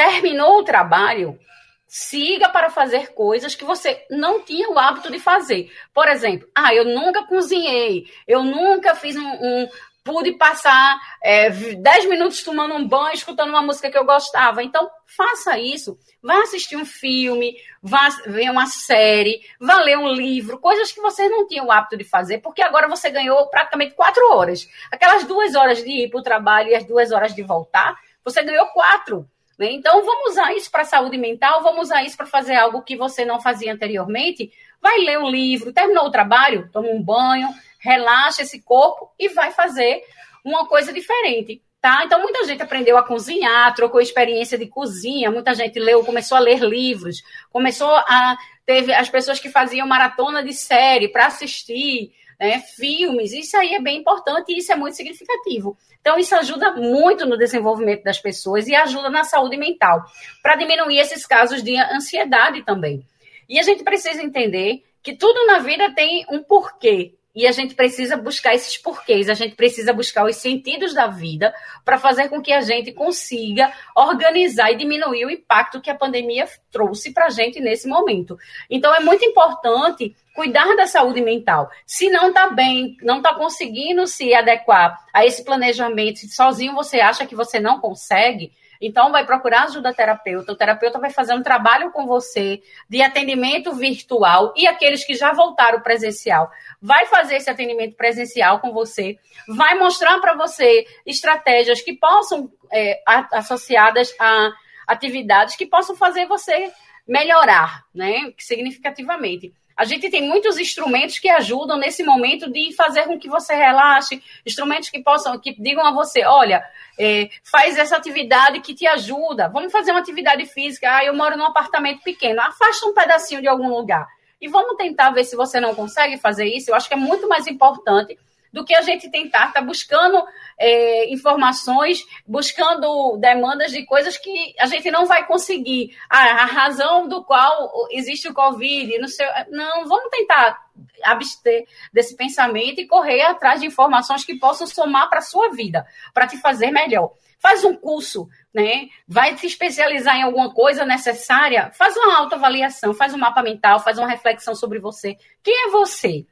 terminou 0.00 0.60
o 0.60 0.64
trabalho, 0.64 1.38
siga 1.86 2.48
para 2.48 2.70
fazer 2.70 3.12
coisas 3.12 3.54
que 3.54 3.66
você 3.66 4.06
não 4.08 4.40
tinha 4.40 4.70
o 4.70 4.78
hábito 4.78 5.12
de 5.12 5.18
fazer. 5.18 5.70
Por 5.92 6.08
exemplo, 6.08 6.48
ah, 6.54 6.74
eu 6.74 6.86
nunca 6.86 7.26
cozinhei, 7.26 8.06
eu 8.26 8.42
nunca 8.42 8.94
fiz 8.94 9.14
um, 9.14 9.28
um 9.28 9.68
pude 10.02 10.32
passar 10.32 10.98
é, 11.22 11.50
10 11.50 12.08
minutos 12.08 12.42
tomando 12.42 12.74
um 12.74 12.88
banho, 12.88 13.12
escutando 13.12 13.50
uma 13.50 13.60
música 13.60 13.90
que 13.90 13.98
eu 13.98 14.06
gostava. 14.06 14.62
Então, 14.62 14.88
faça 15.04 15.58
isso. 15.58 15.98
Vá 16.22 16.40
assistir 16.40 16.76
um 16.76 16.86
filme, 16.86 17.54
vá 17.82 18.08
ver 18.26 18.50
uma 18.50 18.66
série, 18.66 19.42
vá 19.60 19.80
ler 19.80 19.98
um 19.98 20.08
livro, 20.08 20.58
coisas 20.58 20.90
que 20.92 21.00
você 21.00 21.28
não 21.28 21.46
tinha 21.46 21.62
o 21.62 21.70
hábito 21.70 21.98
de 21.98 22.04
fazer, 22.04 22.38
porque 22.38 22.62
agora 22.62 22.88
você 22.88 23.10
ganhou 23.10 23.46
praticamente 23.48 23.94
quatro 23.94 24.22
horas. 24.32 24.66
Aquelas 24.90 25.24
duas 25.24 25.54
horas 25.54 25.84
de 25.84 25.90
ir 25.90 26.10
para 26.10 26.20
o 26.20 26.22
trabalho 26.22 26.70
e 26.70 26.74
as 26.74 26.84
duas 26.84 27.12
horas 27.12 27.34
de 27.34 27.42
voltar, 27.42 27.94
você 28.24 28.42
ganhou 28.42 28.66
quatro. 28.68 29.28
Né? 29.60 29.72
Então, 29.72 30.02
vamos 30.02 30.32
usar 30.32 30.54
isso 30.54 30.70
para 30.70 30.84
saúde 30.84 31.18
mental, 31.18 31.62
vamos 31.62 31.82
usar 31.82 32.02
isso 32.02 32.16
para 32.16 32.24
fazer 32.24 32.54
algo 32.54 32.80
que 32.80 32.96
você 32.96 33.26
não 33.26 33.38
fazia 33.38 33.70
anteriormente. 33.70 34.50
Vai 34.80 35.00
ler 35.00 35.18
um 35.18 35.28
livro, 35.28 35.70
terminou 35.70 36.06
o 36.06 36.10
trabalho, 36.10 36.70
toma 36.72 36.88
um 36.88 37.02
banho, 37.02 37.46
relaxa 37.78 38.40
esse 38.40 38.62
corpo 38.62 39.12
e 39.18 39.28
vai 39.28 39.50
fazer 39.50 40.02
uma 40.42 40.66
coisa 40.66 40.94
diferente. 40.94 41.62
Tá? 41.78 42.02
Então, 42.04 42.22
muita 42.22 42.42
gente 42.44 42.62
aprendeu 42.62 42.96
a 42.96 43.06
cozinhar, 43.06 43.74
trocou 43.74 44.00
experiência 44.00 44.56
de 44.56 44.66
cozinha, 44.66 45.30
muita 45.30 45.54
gente 45.54 45.78
leu, 45.78 46.02
começou 46.04 46.38
a 46.38 46.40
ler 46.40 46.60
livros, 46.60 47.22
começou 47.50 47.90
a. 47.90 48.38
Teve 48.64 48.94
as 48.94 49.10
pessoas 49.10 49.40
que 49.40 49.50
faziam 49.50 49.86
maratona 49.86 50.42
de 50.42 50.52
série 50.52 51.08
para 51.08 51.26
assistir 51.26 52.12
né, 52.40 52.58
filmes, 52.60 53.32
isso 53.32 53.54
aí 53.56 53.74
é 53.74 53.80
bem 53.80 53.98
importante 53.98 54.50
e 54.50 54.58
isso 54.58 54.72
é 54.72 54.76
muito 54.76 54.96
significativo. 54.96 55.76
Então, 56.00 56.18
isso 56.18 56.34
ajuda 56.34 56.72
muito 56.72 57.26
no 57.26 57.36
desenvolvimento 57.36 58.02
das 58.02 58.18
pessoas 58.18 58.66
e 58.66 58.74
ajuda 58.74 59.10
na 59.10 59.22
saúde 59.22 59.58
mental, 59.58 60.02
para 60.42 60.56
diminuir 60.56 60.98
esses 60.98 61.26
casos 61.26 61.62
de 61.62 61.76
ansiedade 61.76 62.64
também. 62.64 63.04
E 63.46 63.58
a 63.58 63.62
gente 63.62 63.84
precisa 63.84 64.22
entender 64.22 64.82
que 65.02 65.14
tudo 65.14 65.44
na 65.46 65.58
vida 65.58 65.94
tem 65.94 66.24
um 66.30 66.42
porquê. 66.42 67.14
E 67.34 67.46
a 67.46 67.52
gente 67.52 67.76
precisa 67.76 68.16
buscar 68.16 68.54
esses 68.54 68.76
porquês, 68.76 69.28
a 69.28 69.34
gente 69.34 69.54
precisa 69.54 69.92
buscar 69.92 70.24
os 70.24 70.36
sentidos 70.36 70.92
da 70.92 71.06
vida 71.06 71.54
para 71.84 71.96
fazer 71.96 72.28
com 72.28 72.42
que 72.42 72.52
a 72.52 72.60
gente 72.60 72.92
consiga 72.92 73.72
organizar 73.94 74.72
e 74.72 74.76
diminuir 74.76 75.24
o 75.26 75.30
impacto 75.30 75.80
que 75.80 75.90
a 75.90 75.94
pandemia 75.94 76.48
trouxe 76.72 77.12
para 77.12 77.26
a 77.26 77.30
gente 77.30 77.60
nesse 77.60 77.86
momento. 77.86 78.36
Então, 78.68 78.92
é 78.92 78.98
muito 78.98 79.24
importante 79.24 80.16
cuidar 80.34 80.74
da 80.74 80.86
saúde 80.86 81.20
mental. 81.20 81.70
Se 81.86 82.10
não 82.10 82.30
está 82.30 82.48
bem, 82.50 82.96
não 83.02 83.18
está 83.18 83.34
conseguindo 83.34 84.06
se 84.08 84.34
adequar 84.34 84.98
a 85.12 85.24
esse 85.24 85.44
planejamento, 85.44 86.20
sozinho 86.28 86.74
você 86.74 86.98
acha 86.98 87.26
que 87.26 87.36
você 87.36 87.60
não 87.60 87.78
consegue, 87.78 88.52
então, 88.80 89.12
vai 89.12 89.26
procurar 89.26 89.64
ajuda 89.64 89.92
terapeuta. 89.92 90.52
O 90.52 90.56
terapeuta 90.56 90.98
vai 90.98 91.10
fazer 91.10 91.34
um 91.34 91.42
trabalho 91.42 91.90
com 91.90 92.06
você 92.06 92.62
de 92.88 93.02
atendimento 93.02 93.74
virtual 93.74 94.54
e 94.56 94.66
aqueles 94.66 95.04
que 95.04 95.14
já 95.14 95.32
voltaram 95.32 95.80
presencial. 95.80 96.50
Vai 96.80 97.04
fazer 97.06 97.36
esse 97.36 97.50
atendimento 97.50 97.94
presencial 97.94 98.58
com 98.60 98.72
você, 98.72 99.18
vai 99.46 99.78
mostrar 99.78 100.18
para 100.20 100.34
você 100.34 100.86
estratégias 101.04 101.82
que 101.82 101.92
possam, 101.92 102.50
é, 102.72 103.02
associadas 103.32 104.14
a 104.18 104.50
atividades 104.86 105.56
que 105.56 105.66
possam 105.66 105.94
fazer 105.94 106.26
você 106.26 106.72
melhorar, 107.06 107.84
né, 107.94 108.32
significativamente. 108.38 109.52
A 109.80 109.84
gente 109.86 110.10
tem 110.10 110.28
muitos 110.28 110.58
instrumentos 110.58 111.18
que 111.18 111.26
ajudam 111.30 111.78
nesse 111.78 112.02
momento 112.02 112.52
de 112.52 112.70
fazer 112.74 113.04
com 113.04 113.18
que 113.18 113.30
você 113.30 113.54
relaxe, 113.54 114.22
instrumentos 114.44 114.90
que 114.90 115.02
possam, 115.02 115.40
que 115.40 115.58
digam 115.58 115.82
a 115.86 115.90
você, 115.90 116.22
olha, 116.22 116.62
é, 116.98 117.30
faz 117.50 117.78
essa 117.78 117.96
atividade 117.96 118.60
que 118.60 118.74
te 118.74 118.86
ajuda. 118.86 119.48
Vamos 119.48 119.72
fazer 119.72 119.92
uma 119.92 120.00
atividade 120.00 120.44
física. 120.44 120.86
Ah, 120.94 121.02
eu 121.02 121.16
moro 121.16 121.34
num 121.34 121.46
apartamento 121.46 122.02
pequeno. 122.02 122.42
Afasta 122.42 122.84
um 122.84 122.92
pedacinho 122.92 123.40
de 123.40 123.48
algum 123.48 123.70
lugar. 123.70 124.06
E 124.38 124.48
vamos 124.48 124.76
tentar 124.76 125.12
ver 125.12 125.24
se 125.24 125.34
você 125.34 125.58
não 125.58 125.74
consegue 125.74 126.18
fazer 126.18 126.44
isso. 126.44 126.70
Eu 126.70 126.74
acho 126.74 126.86
que 126.86 126.92
é 126.92 126.98
muito 126.98 127.26
mais 127.26 127.46
importante 127.46 128.18
do 128.52 128.64
que 128.64 128.74
a 128.74 128.82
gente 128.82 129.10
tentar 129.10 129.48
estar 129.48 129.60
tá 129.60 129.62
buscando 129.62 130.22
é, 130.58 131.12
informações, 131.12 132.04
buscando 132.26 133.16
demandas 133.18 133.70
de 133.70 133.84
coisas 133.84 134.16
que 134.16 134.54
a 134.58 134.66
gente 134.66 134.90
não 134.90 135.06
vai 135.06 135.26
conseguir. 135.26 135.96
Ah, 136.08 136.42
a 136.42 136.44
razão 136.44 137.08
do 137.08 137.24
qual 137.24 137.70
existe 137.90 138.28
o 138.28 138.34
Covid, 138.34 138.98
não 138.98 139.08
sei. 139.08 139.26
Não, 139.50 139.86
vamos 139.86 140.10
tentar 140.10 140.58
abster 141.04 141.64
desse 141.92 142.16
pensamento 142.16 142.80
e 142.80 142.86
correr 142.86 143.22
atrás 143.22 143.60
de 143.60 143.66
informações 143.66 144.24
que 144.24 144.38
possam 144.38 144.66
somar 144.66 145.08
para 145.08 145.18
a 145.18 145.22
sua 145.22 145.50
vida, 145.50 145.86
para 146.12 146.26
te 146.26 146.36
fazer 146.38 146.70
melhor. 146.70 147.12
Faz 147.38 147.64
um 147.64 147.74
curso, 147.74 148.28
né? 148.52 148.88
Vai 149.08 149.36
se 149.38 149.46
especializar 149.46 150.16
em 150.16 150.22
alguma 150.22 150.52
coisa 150.52 150.84
necessária, 150.84 151.70
faz 151.72 151.96
uma 151.96 152.18
autoavaliação, 152.18 152.92
faz 152.92 153.14
um 153.14 153.18
mapa 153.18 153.42
mental, 153.42 153.80
faz 153.80 153.96
uma 153.96 154.08
reflexão 154.08 154.54
sobre 154.54 154.78
você. 154.78 155.16
Quem 155.42 155.68
é 155.68 155.70
você? 155.70 156.26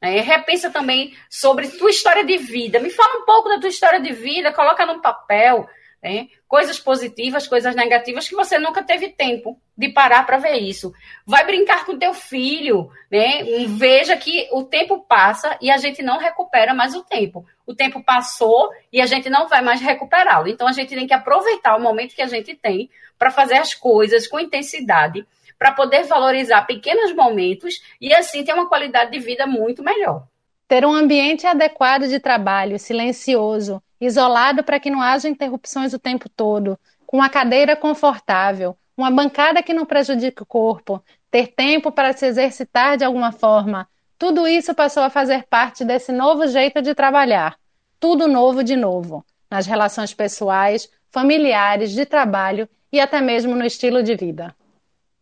É, 0.00 0.20
repensa 0.20 0.70
também 0.70 1.14
sobre 1.28 1.68
tua 1.68 1.90
história 1.90 2.24
de 2.24 2.38
vida. 2.38 2.80
Me 2.80 2.90
fala 2.90 3.20
um 3.20 3.26
pouco 3.26 3.48
da 3.48 3.58
tua 3.58 3.68
história 3.68 4.00
de 4.00 4.12
vida, 4.12 4.52
coloca 4.52 4.86
num 4.86 5.00
papel 5.00 5.68
né? 6.02 6.28
coisas 6.48 6.78
positivas, 6.78 7.46
coisas 7.46 7.74
negativas 7.74 8.28
que 8.28 8.34
você 8.34 8.58
nunca 8.58 8.82
teve 8.82 9.10
tempo 9.10 9.60
de 9.76 9.90
parar 9.90 10.24
para 10.24 10.38
ver 10.38 10.58
isso. 10.58 10.92
Vai 11.26 11.44
brincar 11.44 11.84
com 11.84 11.98
teu 11.98 12.14
filho, 12.14 12.90
né? 13.10 13.44
Veja 13.68 14.16
que 14.16 14.48
o 14.52 14.64
tempo 14.64 15.04
passa 15.06 15.56
e 15.60 15.70
a 15.70 15.76
gente 15.76 16.02
não 16.02 16.18
recupera 16.18 16.74
mais 16.74 16.94
o 16.94 17.02
tempo. 17.02 17.46
O 17.66 17.74
tempo 17.74 18.02
passou 18.02 18.70
e 18.92 19.00
a 19.00 19.06
gente 19.06 19.28
não 19.28 19.48
vai 19.48 19.62
mais 19.62 19.80
recuperá-lo. 19.80 20.48
Então 20.48 20.66
a 20.66 20.72
gente 20.72 20.94
tem 20.94 21.06
que 21.06 21.14
aproveitar 21.14 21.76
o 21.76 21.80
momento 21.80 22.14
que 22.14 22.22
a 22.22 22.26
gente 22.26 22.54
tem 22.54 22.90
para 23.18 23.30
fazer 23.30 23.56
as 23.56 23.74
coisas 23.74 24.26
com 24.26 24.40
intensidade 24.40 25.26
para 25.60 25.72
poder 25.72 26.04
valorizar 26.04 26.62
pequenos 26.62 27.14
momentos 27.14 27.82
e 28.00 28.14
assim 28.14 28.42
ter 28.42 28.54
uma 28.54 28.66
qualidade 28.66 29.10
de 29.10 29.18
vida 29.18 29.46
muito 29.46 29.84
melhor. 29.84 30.24
Ter 30.66 30.86
um 30.86 30.94
ambiente 30.94 31.46
adequado 31.46 32.08
de 32.08 32.18
trabalho, 32.18 32.78
silencioso, 32.78 33.82
isolado 34.00 34.64
para 34.64 34.80
que 34.80 34.88
não 34.88 35.02
haja 35.02 35.28
interrupções 35.28 35.92
o 35.92 35.98
tempo 35.98 36.30
todo, 36.30 36.78
com 37.06 37.18
uma 37.18 37.28
cadeira 37.28 37.76
confortável, 37.76 38.74
uma 38.96 39.10
bancada 39.10 39.62
que 39.62 39.74
não 39.74 39.84
prejudique 39.84 40.42
o 40.42 40.46
corpo, 40.46 41.04
ter 41.30 41.48
tempo 41.48 41.92
para 41.92 42.14
se 42.14 42.24
exercitar 42.24 42.96
de 42.96 43.04
alguma 43.04 43.30
forma, 43.30 43.86
tudo 44.18 44.48
isso 44.48 44.74
passou 44.74 45.02
a 45.02 45.10
fazer 45.10 45.44
parte 45.44 45.84
desse 45.84 46.10
novo 46.10 46.46
jeito 46.46 46.80
de 46.80 46.94
trabalhar. 46.94 47.58
Tudo 47.98 48.26
novo 48.26 48.64
de 48.64 48.76
novo, 48.76 49.24
nas 49.50 49.66
relações 49.66 50.14
pessoais, 50.14 50.90
familiares, 51.10 51.90
de 51.90 52.06
trabalho 52.06 52.66
e 52.90 52.98
até 52.98 53.20
mesmo 53.20 53.54
no 53.54 53.64
estilo 53.64 54.02
de 54.02 54.16
vida. 54.16 54.54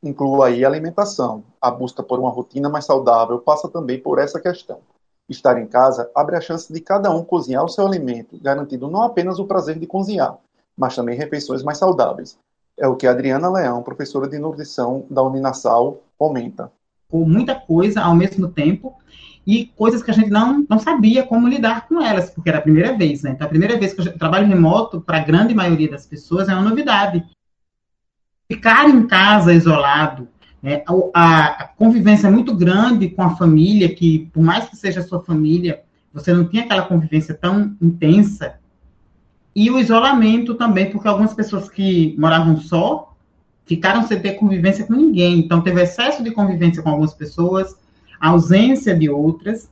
Inclua 0.02 0.46
aí 0.46 0.64
a 0.64 0.68
alimentação. 0.68 1.42
A 1.60 1.70
busca 1.70 2.02
por 2.02 2.20
uma 2.20 2.30
rotina 2.30 2.68
mais 2.68 2.84
saudável 2.84 3.38
passa 3.38 3.68
também 3.68 4.00
por 4.00 4.18
essa 4.18 4.40
questão. 4.40 4.78
Estar 5.28 5.60
em 5.60 5.66
casa 5.66 6.10
abre 6.14 6.36
a 6.36 6.40
chance 6.40 6.72
de 6.72 6.80
cada 6.80 7.10
um 7.10 7.24
cozinhar 7.24 7.64
o 7.64 7.68
seu 7.68 7.86
alimento, 7.86 8.38
garantindo 8.40 8.88
não 8.88 9.02
apenas 9.02 9.38
o 9.38 9.44
prazer 9.44 9.78
de 9.78 9.86
cozinhar, 9.86 10.38
mas 10.76 10.94
também 10.94 11.16
refeições 11.16 11.62
mais 11.62 11.78
saudáveis. 11.78 12.38
É 12.78 12.86
o 12.86 12.96
que 12.96 13.06
a 13.06 13.10
Adriana 13.10 13.50
Leão, 13.50 13.82
professora 13.82 14.28
de 14.28 14.38
nutrição 14.38 15.04
da 15.10 15.22
Uninasal, 15.22 16.00
comenta. 16.16 16.72
Com 17.10 17.24
muita 17.24 17.54
coisa 17.56 18.00
ao 18.00 18.14
mesmo 18.14 18.48
tempo 18.48 18.94
e 19.44 19.66
coisas 19.66 20.02
que 20.02 20.10
a 20.10 20.14
gente 20.14 20.30
não, 20.30 20.64
não 20.68 20.78
sabia 20.78 21.26
como 21.26 21.48
lidar 21.48 21.88
com 21.88 22.00
elas, 22.00 22.30
porque 22.30 22.48
era 22.48 22.58
a 22.58 22.62
primeira 22.62 22.96
vez, 22.96 23.22
né? 23.22 23.30
Então, 23.30 23.46
a 23.46 23.50
primeira 23.50 23.78
vez 23.78 23.92
que 23.92 24.00
eu 24.00 24.18
trabalho 24.18 24.46
remoto, 24.46 25.00
para 25.00 25.18
a 25.18 25.24
grande 25.24 25.54
maioria 25.54 25.90
das 25.90 26.06
pessoas, 26.06 26.48
é 26.48 26.54
uma 26.54 26.68
novidade 26.68 27.26
ficar 28.50 28.88
em 28.88 29.06
casa 29.06 29.52
isolado, 29.52 30.26
né, 30.62 30.82
a, 31.14 31.64
a, 31.64 31.68
convivência 31.68 32.28
é 32.28 32.30
muito 32.30 32.54
grande 32.54 33.10
com 33.10 33.22
a 33.22 33.36
família, 33.36 33.94
que 33.94 34.30
por 34.32 34.42
mais 34.42 34.68
que 34.68 34.76
seja 34.76 35.02
sua 35.02 35.22
família, 35.22 35.82
você 36.12 36.32
não 36.32 36.48
tinha 36.48 36.64
aquela 36.64 36.82
convivência 36.82 37.34
tão 37.34 37.76
intensa. 37.80 38.54
E 39.54 39.70
o 39.70 39.78
isolamento 39.78 40.54
também, 40.54 40.90
porque 40.90 41.06
algumas 41.06 41.34
pessoas 41.34 41.68
que 41.68 42.16
moravam 42.18 42.56
só 42.56 43.14
ficaram 43.66 44.06
sem 44.06 44.18
ter 44.18 44.32
convivência 44.32 44.86
com 44.86 44.94
ninguém. 44.94 45.38
Então, 45.40 45.60
teve 45.60 45.82
excesso 45.82 46.24
de 46.24 46.30
convivência 46.30 46.82
com 46.82 46.88
algumas 46.88 47.12
pessoas, 47.12 47.76
ausência 48.18 48.96
de 48.96 49.10
outras. 49.10 49.70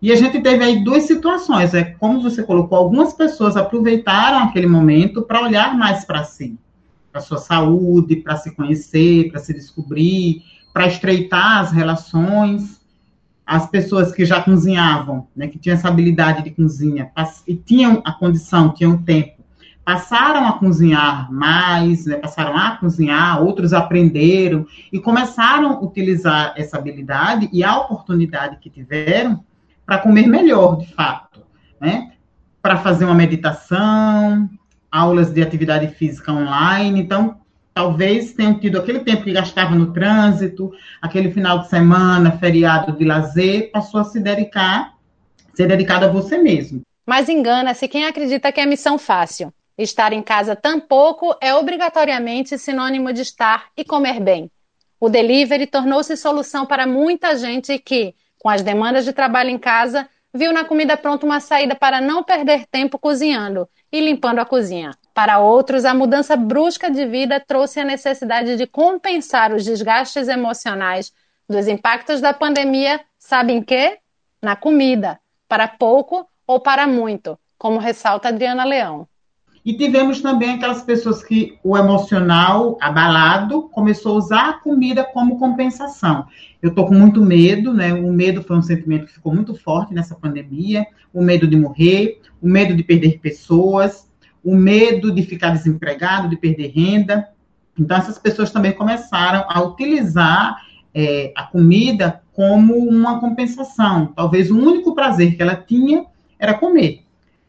E 0.00 0.10
a 0.10 0.16
gente 0.16 0.40
teve 0.40 0.64
aí 0.64 0.82
duas 0.82 1.04
situações. 1.04 1.74
É 1.74 1.84
como 1.84 2.22
você 2.22 2.42
colocou, 2.42 2.78
algumas 2.78 3.12
pessoas 3.12 3.56
aproveitaram 3.56 4.38
aquele 4.38 4.66
momento 4.66 5.22
para 5.22 5.42
olhar 5.42 5.76
mais 5.76 6.04
para 6.04 6.24
si 6.24 6.58
para 7.14 7.20
sua 7.20 7.38
saúde, 7.38 8.16
para 8.16 8.36
se 8.36 8.52
conhecer, 8.56 9.30
para 9.30 9.38
se 9.38 9.54
descobrir, 9.54 10.42
para 10.72 10.88
estreitar 10.88 11.60
as 11.60 11.70
relações. 11.70 12.82
As 13.46 13.70
pessoas 13.70 14.10
que 14.10 14.24
já 14.24 14.42
cozinhavam, 14.42 15.28
né, 15.36 15.46
que 15.46 15.56
tinham 15.56 15.76
essa 15.76 15.86
habilidade 15.86 16.42
de 16.42 16.50
cozinha 16.50 17.12
e 17.46 17.54
tinham 17.54 18.02
a 18.04 18.10
condição, 18.10 18.74
tinham 18.74 18.98
tempo, 19.00 19.44
passaram 19.84 20.48
a 20.48 20.54
cozinhar 20.54 21.30
mais, 21.30 22.06
né, 22.06 22.16
passaram 22.16 22.56
a 22.56 22.78
cozinhar, 22.78 23.40
outros 23.40 23.72
aprenderam 23.72 24.66
e 24.92 24.98
começaram 24.98 25.74
a 25.74 25.80
utilizar 25.80 26.54
essa 26.56 26.78
habilidade 26.78 27.48
e 27.52 27.62
a 27.62 27.78
oportunidade 27.78 28.56
que 28.56 28.68
tiveram 28.68 29.44
para 29.86 29.98
comer 29.98 30.26
melhor, 30.26 30.78
de 30.78 30.92
fato, 30.92 31.42
né? 31.80 32.12
Para 32.60 32.78
fazer 32.78 33.04
uma 33.04 33.14
meditação, 33.14 34.48
aulas 34.94 35.32
de 35.32 35.42
atividade 35.42 35.88
física 35.88 36.32
online, 36.32 37.00
então 37.00 37.40
talvez 37.74 38.32
tenham 38.32 38.56
tido 38.60 38.78
aquele 38.78 39.00
tempo 39.00 39.24
que 39.24 39.32
gastava 39.32 39.74
no 39.74 39.92
trânsito, 39.92 40.72
aquele 41.02 41.32
final 41.32 41.58
de 41.58 41.68
semana, 41.68 42.38
feriado 42.38 42.92
de 42.92 43.04
lazer, 43.04 43.72
passou 43.72 43.98
a 43.98 44.04
se 44.04 44.20
dedicar, 44.20 44.94
ser 45.52 45.66
dedicado 45.66 46.04
a 46.04 46.08
você 46.08 46.38
mesmo. 46.38 46.82
Mas 47.04 47.28
engana-se 47.28 47.88
quem 47.88 48.04
acredita 48.06 48.52
que 48.52 48.60
é 48.60 48.66
missão 48.66 48.96
fácil. 48.96 49.52
Estar 49.76 50.12
em 50.12 50.22
casa 50.22 50.54
tampouco 50.54 51.34
é 51.40 51.52
obrigatoriamente 51.52 52.56
sinônimo 52.56 53.12
de 53.12 53.22
estar 53.22 53.66
e 53.76 53.84
comer 53.84 54.20
bem. 54.20 54.48
O 55.00 55.08
delivery 55.08 55.66
tornou-se 55.66 56.16
solução 56.16 56.64
para 56.64 56.86
muita 56.86 57.36
gente 57.36 57.80
que, 57.80 58.14
com 58.38 58.48
as 58.48 58.62
demandas 58.62 59.04
de 59.04 59.12
trabalho 59.12 59.50
em 59.50 59.58
casa, 59.58 60.08
viu 60.32 60.52
na 60.52 60.64
comida 60.64 60.96
pronta 60.96 61.26
uma 61.26 61.40
saída 61.40 61.74
para 61.74 62.00
não 62.00 62.22
perder 62.22 62.64
tempo 62.70 62.96
cozinhando 62.96 63.68
e 63.94 64.00
limpando 64.00 64.40
a 64.40 64.44
cozinha. 64.44 64.90
Para 65.14 65.38
outros, 65.38 65.84
a 65.84 65.94
mudança 65.94 66.34
brusca 66.34 66.90
de 66.90 67.06
vida 67.06 67.38
trouxe 67.38 67.78
a 67.78 67.84
necessidade 67.84 68.56
de 68.56 68.66
compensar 68.66 69.52
os 69.52 69.64
desgastes 69.64 70.26
emocionais 70.26 71.12
dos 71.48 71.68
impactos 71.68 72.20
da 72.20 72.34
pandemia, 72.34 73.00
sabem 73.16 73.62
que? 73.62 73.96
Na 74.42 74.56
comida, 74.56 75.20
para 75.48 75.68
pouco 75.68 76.28
ou 76.44 76.58
para 76.58 76.88
muito, 76.88 77.38
como 77.56 77.78
ressalta 77.78 78.30
Adriana 78.30 78.64
Leão. 78.64 79.06
E 79.64 79.72
tivemos 79.72 80.20
também 80.20 80.50
aquelas 80.50 80.82
pessoas 80.82 81.24
que 81.24 81.58
o 81.64 81.76
emocional 81.76 82.76
abalado 82.82 83.62
começou 83.70 84.12
a 84.12 84.18
usar 84.18 84.48
a 84.50 84.52
comida 84.52 85.02
como 85.02 85.38
compensação. 85.38 86.26
Eu 86.60 86.68
estou 86.68 86.86
com 86.86 86.94
muito 86.94 87.24
medo, 87.24 87.72
né? 87.72 87.94
O 87.94 88.12
medo 88.12 88.42
foi 88.42 88.58
um 88.58 88.62
sentimento 88.62 89.06
que 89.06 89.14
ficou 89.14 89.34
muito 89.34 89.54
forte 89.54 89.94
nessa 89.94 90.14
pandemia. 90.14 90.86
O 91.14 91.22
medo 91.22 91.46
de 91.46 91.56
morrer, 91.56 92.20
o 92.42 92.48
medo 92.48 92.76
de 92.76 92.82
perder 92.82 93.20
pessoas, 93.20 94.06
o 94.44 94.54
medo 94.54 95.10
de 95.10 95.22
ficar 95.22 95.50
desempregado, 95.50 96.28
de 96.28 96.36
perder 96.36 96.68
renda. 96.68 97.28
Então, 97.78 97.96
essas 97.96 98.18
pessoas 98.18 98.50
também 98.50 98.72
começaram 98.72 99.46
a 99.48 99.62
utilizar 99.62 100.58
é, 100.94 101.32
a 101.34 101.44
comida 101.44 102.20
como 102.34 102.76
uma 102.76 103.18
compensação. 103.18 104.12
Talvez 104.14 104.50
o 104.50 104.58
único 104.58 104.94
prazer 104.94 105.36
que 105.36 105.42
ela 105.42 105.56
tinha 105.56 106.04
era 106.38 106.52
comer 106.52 107.03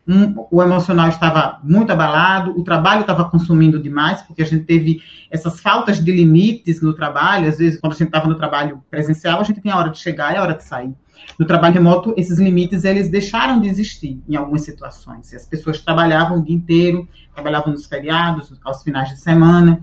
um, 0.07 0.45
o 0.51 0.61
emocional 0.61 1.09
estava 1.09 1.59
muito 1.63 1.91
abalado, 1.91 2.51
o 2.51 2.63
trabalho 2.63 3.01
estava 3.01 3.27
consumindo 3.29 3.81
demais, 3.81 4.21
porque 4.21 4.43
a 4.43 4.45
gente 4.45 4.63
teve 4.63 5.01
essas 5.31 5.59
faltas 5.59 6.03
de 6.03 6.11
limites 6.11 6.81
no 6.81 6.93
trabalho. 6.93 7.47
Às 7.47 7.57
vezes, 7.57 7.79
quando 7.79 7.93
a 7.93 7.95
gente 7.95 8.07
estava 8.07 8.27
no 8.27 8.35
trabalho 8.35 8.83
presencial, 8.89 9.39
a 9.39 9.43
gente 9.43 9.61
tem 9.61 9.71
a 9.71 9.77
hora 9.77 9.89
de 9.89 9.97
chegar 9.97 10.33
e 10.33 10.37
a 10.37 10.43
hora 10.43 10.53
de 10.53 10.63
sair. 10.63 10.93
No 11.39 11.45
trabalho 11.45 11.73
remoto, 11.73 12.13
esses 12.15 12.37
limites 12.37 12.83
eles 12.83 13.09
deixaram 13.09 13.59
de 13.59 13.67
existir 13.67 14.21
em 14.29 14.35
algumas 14.35 14.61
situações. 14.61 15.33
As 15.33 15.47
pessoas 15.47 15.81
trabalhavam 15.81 16.39
o 16.39 16.43
dia 16.43 16.55
inteiro, 16.55 17.07
trabalhavam 17.33 17.73
nos 17.73 17.87
feriados, 17.87 18.53
aos 18.63 18.83
finais 18.83 19.09
de 19.09 19.17
semana. 19.17 19.81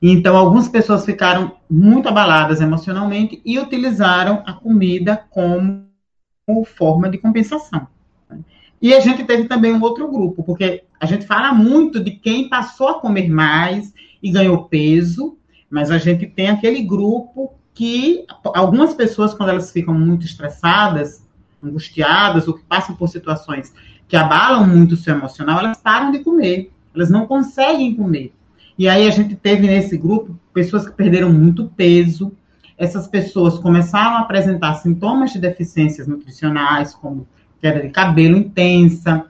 Então, 0.00 0.34
algumas 0.34 0.66
pessoas 0.66 1.04
ficaram 1.04 1.56
muito 1.68 2.08
abaladas 2.08 2.62
emocionalmente 2.62 3.42
e 3.44 3.58
utilizaram 3.58 4.42
a 4.46 4.54
comida 4.54 5.22
como 5.28 5.84
forma 6.64 7.10
de 7.10 7.18
compensação. 7.18 7.86
E 8.80 8.94
a 8.94 9.00
gente 9.00 9.24
teve 9.24 9.44
também 9.44 9.72
um 9.72 9.82
outro 9.82 10.10
grupo, 10.10 10.42
porque 10.42 10.84
a 10.98 11.06
gente 11.06 11.26
fala 11.26 11.52
muito 11.52 12.02
de 12.02 12.12
quem 12.12 12.48
passou 12.48 12.88
a 12.88 13.00
comer 13.00 13.28
mais 13.28 13.92
e 14.22 14.30
ganhou 14.30 14.64
peso, 14.64 15.36
mas 15.68 15.90
a 15.90 15.98
gente 15.98 16.26
tem 16.26 16.48
aquele 16.48 16.82
grupo 16.82 17.52
que 17.74 18.24
algumas 18.42 18.94
pessoas, 18.94 19.34
quando 19.34 19.50
elas 19.50 19.70
ficam 19.70 19.94
muito 19.94 20.24
estressadas, 20.24 21.24
angustiadas, 21.62 22.48
ou 22.48 22.54
que 22.54 22.64
passam 22.64 22.94
por 22.94 23.08
situações 23.08 23.72
que 24.08 24.16
abalam 24.16 24.66
muito 24.66 24.92
o 24.92 24.96
seu 24.96 25.14
emocional, 25.14 25.60
elas 25.60 25.78
param 25.78 26.10
de 26.10 26.20
comer, 26.20 26.72
elas 26.94 27.10
não 27.10 27.26
conseguem 27.26 27.94
comer. 27.94 28.32
E 28.78 28.88
aí 28.88 29.06
a 29.06 29.10
gente 29.10 29.36
teve 29.36 29.66
nesse 29.66 29.96
grupo 29.96 30.38
pessoas 30.52 30.88
que 30.88 30.94
perderam 30.94 31.32
muito 31.32 31.66
peso, 31.76 32.32
essas 32.76 33.06
pessoas 33.06 33.58
começaram 33.58 34.16
a 34.16 34.20
apresentar 34.20 34.74
sintomas 34.76 35.32
de 35.32 35.38
deficiências 35.38 36.08
nutricionais, 36.08 36.94
como 36.94 37.28
queda 37.60 37.80
de 37.80 37.90
cabelo 37.90 38.36
intensa, 38.36 39.26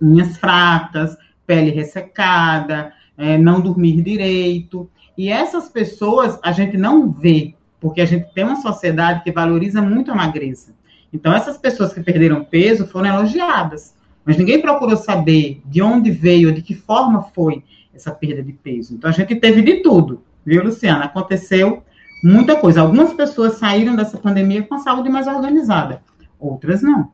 unhas 0.00 0.36
fracas, 0.36 1.16
pele 1.46 1.70
ressecada, 1.70 2.92
é, 3.16 3.36
não 3.36 3.60
dormir 3.60 4.00
direito. 4.02 4.88
E 5.16 5.28
essas 5.28 5.68
pessoas 5.68 6.38
a 6.42 6.52
gente 6.52 6.76
não 6.76 7.10
vê, 7.10 7.54
porque 7.80 8.00
a 8.00 8.06
gente 8.06 8.32
tem 8.34 8.44
uma 8.44 8.60
sociedade 8.60 9.22
que 9.22 9.32
valoriza 9.32 9.82
muito 9.82 10.10
a 10.10 10.14
magreza. 10.14 10.74
Então, 11.12 11.32
essas 11.32 11.58
pessoas 11.58 11.92
que 11.92 12.00
perderam 12.00 12.44
peso 12.44 12.86
foram 12.86 13.08
elogiadas, 13.08 13.94
mas 14.24 14.38
ninguém 14.38 14.62
procurou 14.62 14.96
saber 14.96 15.60
de 15.66 15.82
onde 15.82 16.10
veio, 16.10 16.52
de 16.52 16.62
que 16.62 16.74
forma 16.74 17.22
foi 17.34 17.62
essa 17.94 18.10
perda 18.10 18.42
de 18.42 18.52
peso. 18.52 18.94
Então, 18.94 19.10
a 19.10 19.12
gente 19.12 19.34
teve 19.36 19.60
de 19.60 19.82
tudo, 19.82 20.22
viu, 20.44 20.64
Luciana? 20.64 21.04
Aconteceu 21.04 21.82
muita 22.24 22.56
coisa. 22.56 22.80
Algumas 22.80 23.12
pessoas 23.12 23.54
saíram 23.54 23.94
dessa 23.94 24.16
pandemia 24.16 24.62
com 24.62 24.76
a 24.76 24.78
saúde 24.78 25.10
mais 25.10 25.26
organizada, 25.26 26.02
outras 26.38 26.80
não. 26.82 27.10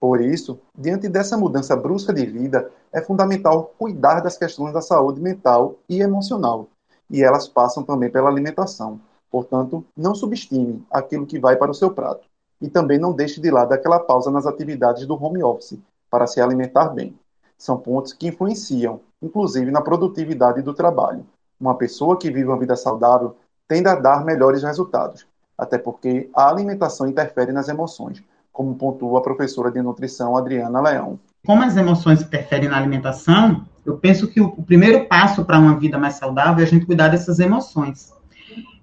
Por 0.00 0.22
isso, 0.22 0.58
diante 0.74 1.10
dessa 1.10 1.36
mudança 1.36 1.76
brusca 1.76 2.10
de 2.10 2.24
vida, 2.24 2.70
é 2.90 3.02
fundamental 3.02 3.74
cuidar 3.78 4.20
das 4.20 4.38
questões 4.38 4.72
da 4.72 4.80
saúde 4.80 5.20
mental 5.20 5.76
e 5.86 6.00
emocional, 6.00 6.68
e 7.10 7.22
elas 7.22 7.46
passam 7.46 7.82
também 7.82 8.10
pela 8.10 8.30
alimentação. 8.30 8.98
Portanto, 9.30 9.84
não 9.94 10.14
subestime 10.14 10.82
aquilo 10.90 11.26
que 11.26 11.38
vai 11.38 11.54
para 11.54 11.70
o 11.70 11.74
seu 11.74 11.90
prato. 11.90 12.26
E 12.62 12.68
também 12.68 12.98
não 12.98 13.12
deixe 13.12 13.40
de 13.40 13.50
lado 13.50 13.72
aquela 13.72 14.00
pausa 14.00 14.30
nas 14.30 14.46
atividades 14.46 15.06
do 15.06 15.22
home 15.22 15.42
office 15.42 15.78
para 16.10 16.26
se 16.26 16.40
alimentar 16.40 16.88
bem. 16.88 17.14
São 17.58 17.76
pontos 17.76 18.14
que 18.14 18.28
influenciam, 18.28 19.00
inclusive, 19.20 19.70
na 19.70 19.82
produtividade 19.82 20.62
do 20.62 20.72
trabalho. 20.72 21.26
Uma 21.60 21.74
pessoa 21.74 22.16
que 22.18 22.30
vive 22.30 22.48
uma 22.48 22.58
vida 22.58 22.74
saudável 22.74 23.36
tende 23.68 23.88
a 23.88 23.94
dar 23.94 24.24
melhores 24.24 24.62
resultados, 24.62 25.26
até 25.56 25.78
porque 25.78 26.30
a 26.34 26.48
alimentação 26.48 27.06
interfere 27.06 27.52
nas 27.52 27.68
emoções, 27.68 28.22
como 28.60 28.74
pontua 28.74 29.20
a 29.20 29.22
professora 29.22 29.70
de 29.70 29.80
nutrição 29.80 30.36
Adriana 30.36 30.82
Leão. 30.82 31.18
Como 31.46 31.62
as 31.62 31.78
emoções 31.78 32.20
interferem 32.20 32.68
na 32.68 32.76
alimentação, 32.76 33.64
eu 33.86 33.96
penso 33.96 34.28
que 34.28 34.38
o 34.38 34.50
primeiro 34.50 35.06
passo 35.06 35.46
para 35.46 35.58
uma 35.58 35.78
vida 35.78 35.96
mais 35.96 36.16
saudável 36.16 36.62
é 36.62 36.66
a 36.66 36.70
gente 36.70 36.84
cuidar 36.84 37.08
dessas 37.08 37.38
emoções. 37.38 38.12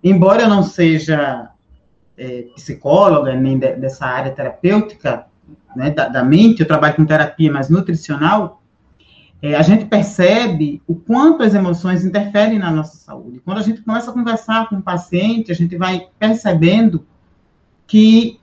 Embora 0.04 0.42
eu 0.42 0.50
não 0.50 0.64
seja 0.64 1.52
é, 2.18 2.48
psicóloga, 2.56 3.36
nem 3.36 3.60
de, 3.60 3.76
dessa 3.76 4.08
área 4.08 4.32
terapêutica, 4.32 5.28
né, 5.76 5.92
da, 5.92 6.08
da, 6.08 6.24
mente, 6.24 6.62
eu 6.62 6.68
trabalho 6.68 6.96
com 6.96 7.06
terapia 7.06 7.52
mais 7.52 7.70
nutricional, 7.70 8.64
é, 9.44 9.54
a 9.54 9.62
gente 9.62 9.86
percebe 9.86 10.82
o 10.88 10.96
quanto 10.96 11.44
as 11.44 11.54
emoções 11.54 12.04
interferem 12.04 12.58
na 12.58 12.72
nossa 12.72 12.98
saúde. 12.98 13.40
Quando 13.46 13.60
a 13.60 13.64
gente 13.64 13.84
começa 13.84 14.10
a 14.10 14.14
conversar 14.14 14.70
com 14.70 14.78
o 14.78 14.82
paciente, 14.82 15.52
a 15.52 15.56
gente 15.56 15.78
vai 15.78 16.08
percebendo 16.18 17.06
que 17.86 18.40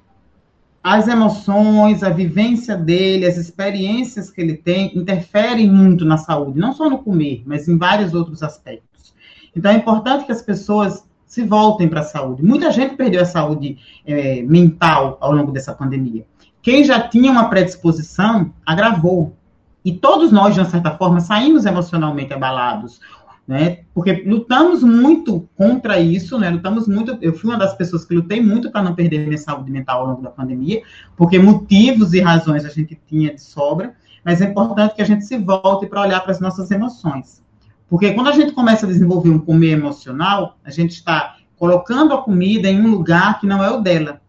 as 0.85 1.09
emoções, 1.09 2.03
a 2.03 2.11
vivência 2.11 2.77
dele, 2.77 3.25
as 3.25 3.39
experiências 3.39 4.31
que 4.31 4.39
ele 4.39 4.53
tem 4.55 4.95
interferem 4.95 5.67
muito 5.67 6.05
na 6.05 6.19
saúde, 6.19 6.61
não 6.61 6.75
só 6.75 6.91
no 6.91 6.99
comer, 6.99 7.43
mas 7.47 7.67
em 7.67 7.79
vários 7.79 8.13
outros 8.13 8.43
aspectos. 8.43 9.15
Então 9.57 9.73
é 9.73 9.77
importante 9.77 10.27
que 10.27 10.33
as 10.33 10.43
pessoas 10.43 11.03
se 11.25 11.43
voltem 11.43 11.89
para 11.89 12.01
a 12.01 12.05
saúde. 12.05 12.45
Muita 12.45 12.71
gente 12.71 12.97
perdeu 12.97 13.23
a 13.23 13.25
saúde 13.25 13.79
é, 14.05 14.43
mental 14.43 15.17
ao 15.23 15.33
longo 15.33 15.51
dessa 15.51 15.73
pandemia. 15.73 16.27
Quem 16.61 16.85
já 16.85 17.01
tinha 17.01 17.33
uma 17.33 17.49
predisposição 17.49 18.53
agravou. 18.67 19.35
E 19.83 19.93
todos 19.93 20.31
nós, 20.31 20.53
de 20.53 20.61
uma 20.61 20.69
certa 20.69 20.91
forma, 20.91 21.19
saímos 21.21 21.65
emocionalmente 21.65 22.35
abalados 22.35 23.01
né? 23.47 23.81
Porque 23.93 24.23
lutamos 24.27 24.83
muito 24.83 25.49
contra 25.57 26.01
isso, 26.01 26.39
né? 26.39 26.49
Lutamos 26.51 26.89
muito. 26.89 27.19
Eu 27.21 27.35
fui 27.35 27.51
uma 27.51 27.59
das 27.59 27.75
pessoas 27.75 28.05
que 28.05 28.15
lutei 28.15 28.41
muito 28.41 28.71
para 28.71 28.83
não 28.83 28.95
perder 28.95 29.27
minha 29.27 29.39
saúde 29.39 29.71
mental 29.71 30.01
ao 30.01 30.07
longo 30.09 30.23
da 30.23 30.31
pandemia, 30.31 30.83
porque 31.17 31.39
motivos 31.39 32.15
e 32.15 32.21
razões 32.21 32.65
a 32.65 32.71
gente 32.71 32.99
tinha 33.07 33.35
de 33.35 33.43
sobra, 33.43 33.95
mas 34.25 34.41
é 34.41 34.47
importante 34.47 34.95
que 34.95 35.03
a 35.03 35.07
gente 35.07 35.25
se 35.25 35.37
volte 35.37 35.87
para 35.87 36.01
olhar 36.01 36.21
para 36.21 36.33
as 36.33 36.41
nossas 36.41 36.71
emoções. 36.71 37.43
Porque 37.89 38.13
quando 38.13 38.29
a 38.29 38.33
gente 38.33 38.53
começa 38.53 38.87
a 38.87 38.89
desenvolver 38.89 39.29
um 39.29 39.39
comer 39.39 39.73
emocional, 39.73 40.57
a 40.65 40.71
gente 40.71 40.93
está 40.93 41.37
colocando 41.59 42.15
a 42.15 42.23
comida 42.23 42.69
em 42.69 42.81
um 42.81 42.91
lugar 42.91 43.39
que 43.39 43.47
não 43.47 43.63
é 43.63 43.71
o 43.71 43.81
dela. 43.81 44.23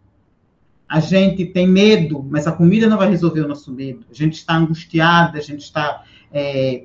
A 0.87 0.99
gente 0.99 1.45
tem 1.45 1.67
medo, 1.67 2.23
mas 2.29 2.45
a 2.45 2.51
comida 2.51 2.87
não 2.87 2.97
vai 2.97 3.09
resolver 3.09 3.41
o 3.41 3.47
nosso 3.47 3.71
medo. 3.71 4.05
A 4.11 4.13
gente 4.13 4.33
está 4.33 4.55
angustiada, 4.55 5.37
a 5.37 5.41
gente 5.41 5.61
está 5.61 6.03
é, 6.31 6.83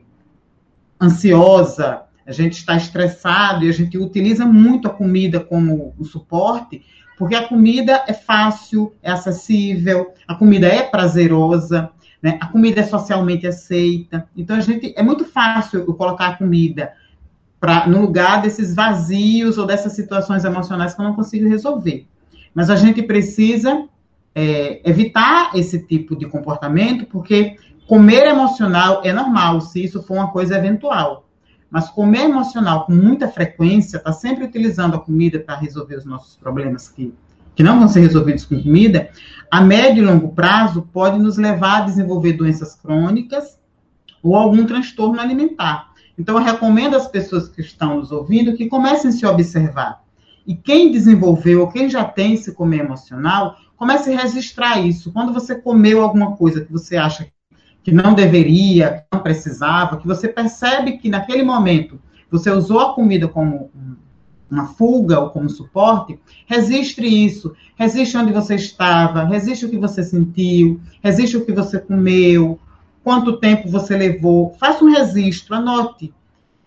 ansiosa, 1.00 2.02
a 2.30 2.32
gente 2.32 2.52
está 2.52 2.76
estressado 2.76 3.64
e 3.64 3.68
a 3.68 3.72
gente 3.72 3.98
utiliza 3.98 4.46
muito 4.46 4.86
a 4.86 4.90
comida 4.90 5.40
como 5.40 5.92
um 5.98 6.04
suporte, 6.04 6.80
porque 7.18 7.34
a 7.34 7.48
comida 7.48 8.04
é 8.06 8.12
fácil, 8.12 8.94
é 9.02 9.10
acessível, 9.10 10.14
a 10.28 10.36
comida 10.36 10.68
é 10.68 10.84
prazerosa, 10.84 11.90
né? 12.22 12.38
a 12.40 12.46
comida 12.46 12.82
é 12.82 12.84
socialmente 12.84 13.48
aceita. 13.48 14.28
Então, 14.36 14.56
a 14.56 14.60
gente 14.60 14.94
é 14.96 15.02
muito 15.02 15.24
fácil 15.24 15.80
eu 15.80 15.92
colocar 15.94 16.28
a 16.28 16.36
comida 16.36 16.92
pra, 17.58 17.88
no 17.88 18.00
lugar 18.00 18.42
desses 18.42 18.76
vazios 18.76 19.58
ou 19.58 19.66
dessas 19.66 19.94
situações 19.94 20.44
emocionais 20.44 20.94
que 20.94 21.00
eu 21.00 21.06
não 21.06 21.16
consigo 21.16 21.48
resolver. 21.48 22.06
Mas 22.54 22.70
a 22.70 22.76
gente 22.76 23.02
precisa 23.02 23.88
é, 24.36 24.88
evitar 24.88 25.50
esse 25.56 25.84
tipo 25.84 26.14
de 26.14 26.26
comportamento, 26.26 27.06
porque 27.06 27.56
comer 27.88 28.28
emocional 28.28 29.02
é 29.04 29.12
normal, 29.12 29.60
se 29.60 29.82
isso 29.82 30.00
for 30.00 30.14
uma 30.14 30.30
coisa 30.30 30.56
eventual. 30.56 31.26
Mas 31.70 31.88
comer 31.88 32.24
emocional 32.24 32.84
com 32.84 32.92
muita 32.92 33.28
frequência, 33.28 33.98
está 33.98 34.12
sempre 34.12 34.44
utilizando 34.44 34.96
a 34.96 35.00
comida 35.00 35.38
para 35.38 35.56
resolver 35.56 35.96
os 35.96 36.04
nossos 36.04 36.36
problemas 36.36 36.88
que, 36.88 37.14
que 37.54 37.62
não 37.62 37.78
vão 37.78 37.88
ser 37.88 38.00
resolvidos 38.00 38.44
com 38.44 38.60
comida, 38.60 39.10
a 39.50 39.60
médio 39.60 40.02
e 40.02 40.06
longo 40.06 40.34
prazo 40.34 40.88
pode 40.92 41.18
nos 41.18 41.36
levar 41.36 41.82
a 41.82 41.84
desenvolver 41.86 42.32
doenças 42.32 42.74
crônicas 42.74 43.58
ou 44.22 44.34
algum 44.34 44.66
transtorno 44.66 45.20
alimentar. 45.20 45.90
Então, 46.18 46.36
eu 46.36 46.44
recomendo 46.44 46.96
às 46.96 47.06
pessoas 47.06 47.48
que 47.48 47.60
estão 47.60 47.98
nos 47.98 48.12
ouvindo 48.12 48.54
que 48.54 48.68
comecem 48.68 49.08
a 49.08 49.12
se 49.12 49.24
observar. 49.24 50.02
E 50.46 50.54
quem 50.54 50.90
desenvolveu 50.90 51.60
ou 51.62 51.68
quem 51.68 51.88
já 51.88 52.04
tem 52.04 52.34
esse 52.34 52.52
comer 52.52 52.80
emocional, 52.80 53.56
comece 53.76 54.12
a 54.12 54.22
registrar 54.22 54.78
isso. 54.80 55.12
Quando 55.12 55.32
você 55.32 55.54
comeu 55.54 56.02
alguma 56.02 56.36
coisa 56.36 56.64
que 56.64 56.70
você 56.70 56.96
acha 56.96 57.26
que 57.82 57.92
não 57.92 58.14
deveria, 58.14 58.90
que 58.90 59.04
não 59.12 59.22
precisava, 59.22 59.96
que 59.96 60.06
você 60.06 60.28
percebe 60.28 60.98
que 60.98 61.08
naquele 61.08 61.42
momento 61.42 62.00
você 62.30 62.50
usou 62.50 62.80
a 62.80 62.94
comida 62.94 63.26
como 63.26 63.70
uma 64.50 64.66
fuga 64.66 65.20
ou 65.20 65.30
como 65.30 65.48
suporte, 65.48 66.18
registre 66.46 67.06
isso, 67.06 67.54
registre 67.76 68.20
onde 68.20 68.32
você 68.32 68.56
estava, 68.56 69.24
registre 69.24 69.66
o 69.66 69.70
que 69.70 69.78
você 69.78 70.02
sentiu, 70.02 70.80
registre 71.02 71.38
o 71.38 71.44
que 71.44 71.52
você 71.52 71.78
comeu, 71.78 72.58
quanto 73.04 73.38
tempo 73.38 73.68
você 73.68 73.96
levou. 73.96 74.54
Faça 74.58 74.84
um 74.84 74.90
registro, 74.90 75.54
anote. 75.54 76.12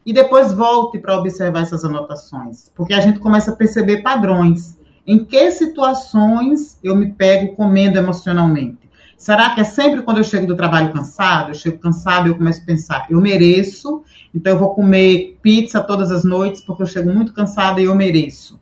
E 0.05 0.11
depois 0.11 0.53
volte 0.53 0.99
para 0.99 1.17
observar 1.17 1.61
essas 1.61 1.85
anotações, 1.85 2.69
porque 2.75 2.93
a 2.93 2.99
gente 2.99 3.19
começa 3.19 3.51
a 3.51 3.55
perceber 3.55 4.01
padrões. 4.01 4.77
Em 5.05 5.23
que 5.23 5.51
situações 5.51 6.77
eu 6.81 6.95
me 6.95 7.11
pego 7.11 7.55
comendo 7.55 7.97
emocionalmente? 7.97 8.82
Será 9.23 9.51
que 9.51 9.61
é 9.61 9.63
sempre 9.63 10.01
quando 10.01 10.17
eu 10.17 10.23
chego 10.25 10.45
do 10.45 10.53
trabalho 10.53 10.91
cansado? 10.91 11.51
Eu 11.51 11.55
chego 11.55 11.77
cansado 11.77 12.27
e 12.27 12.31
eu 12.31 12.35
começo 12.35 12.61
a 12.61 12.65
pensar, 12.65 13.05
eu 13.09 13.21
mereço, 13.21 14.03
então 14.35 14.51
eu 14.51 14.59
vou 14.59 14.75
comer 14.75 15.39
pizza 15.41 15.79
todas 15.79 16.11
as 16.11 16.25
noites 16.25 16.59
porque 16.59 16.83
eu 16.83 16.87
chego 16.87 17.09
muito 17.09 17.31
cansada 17.31 17.79
e 17.79 17.85
eu 17.85 17.95
mereço. 17.95 18.59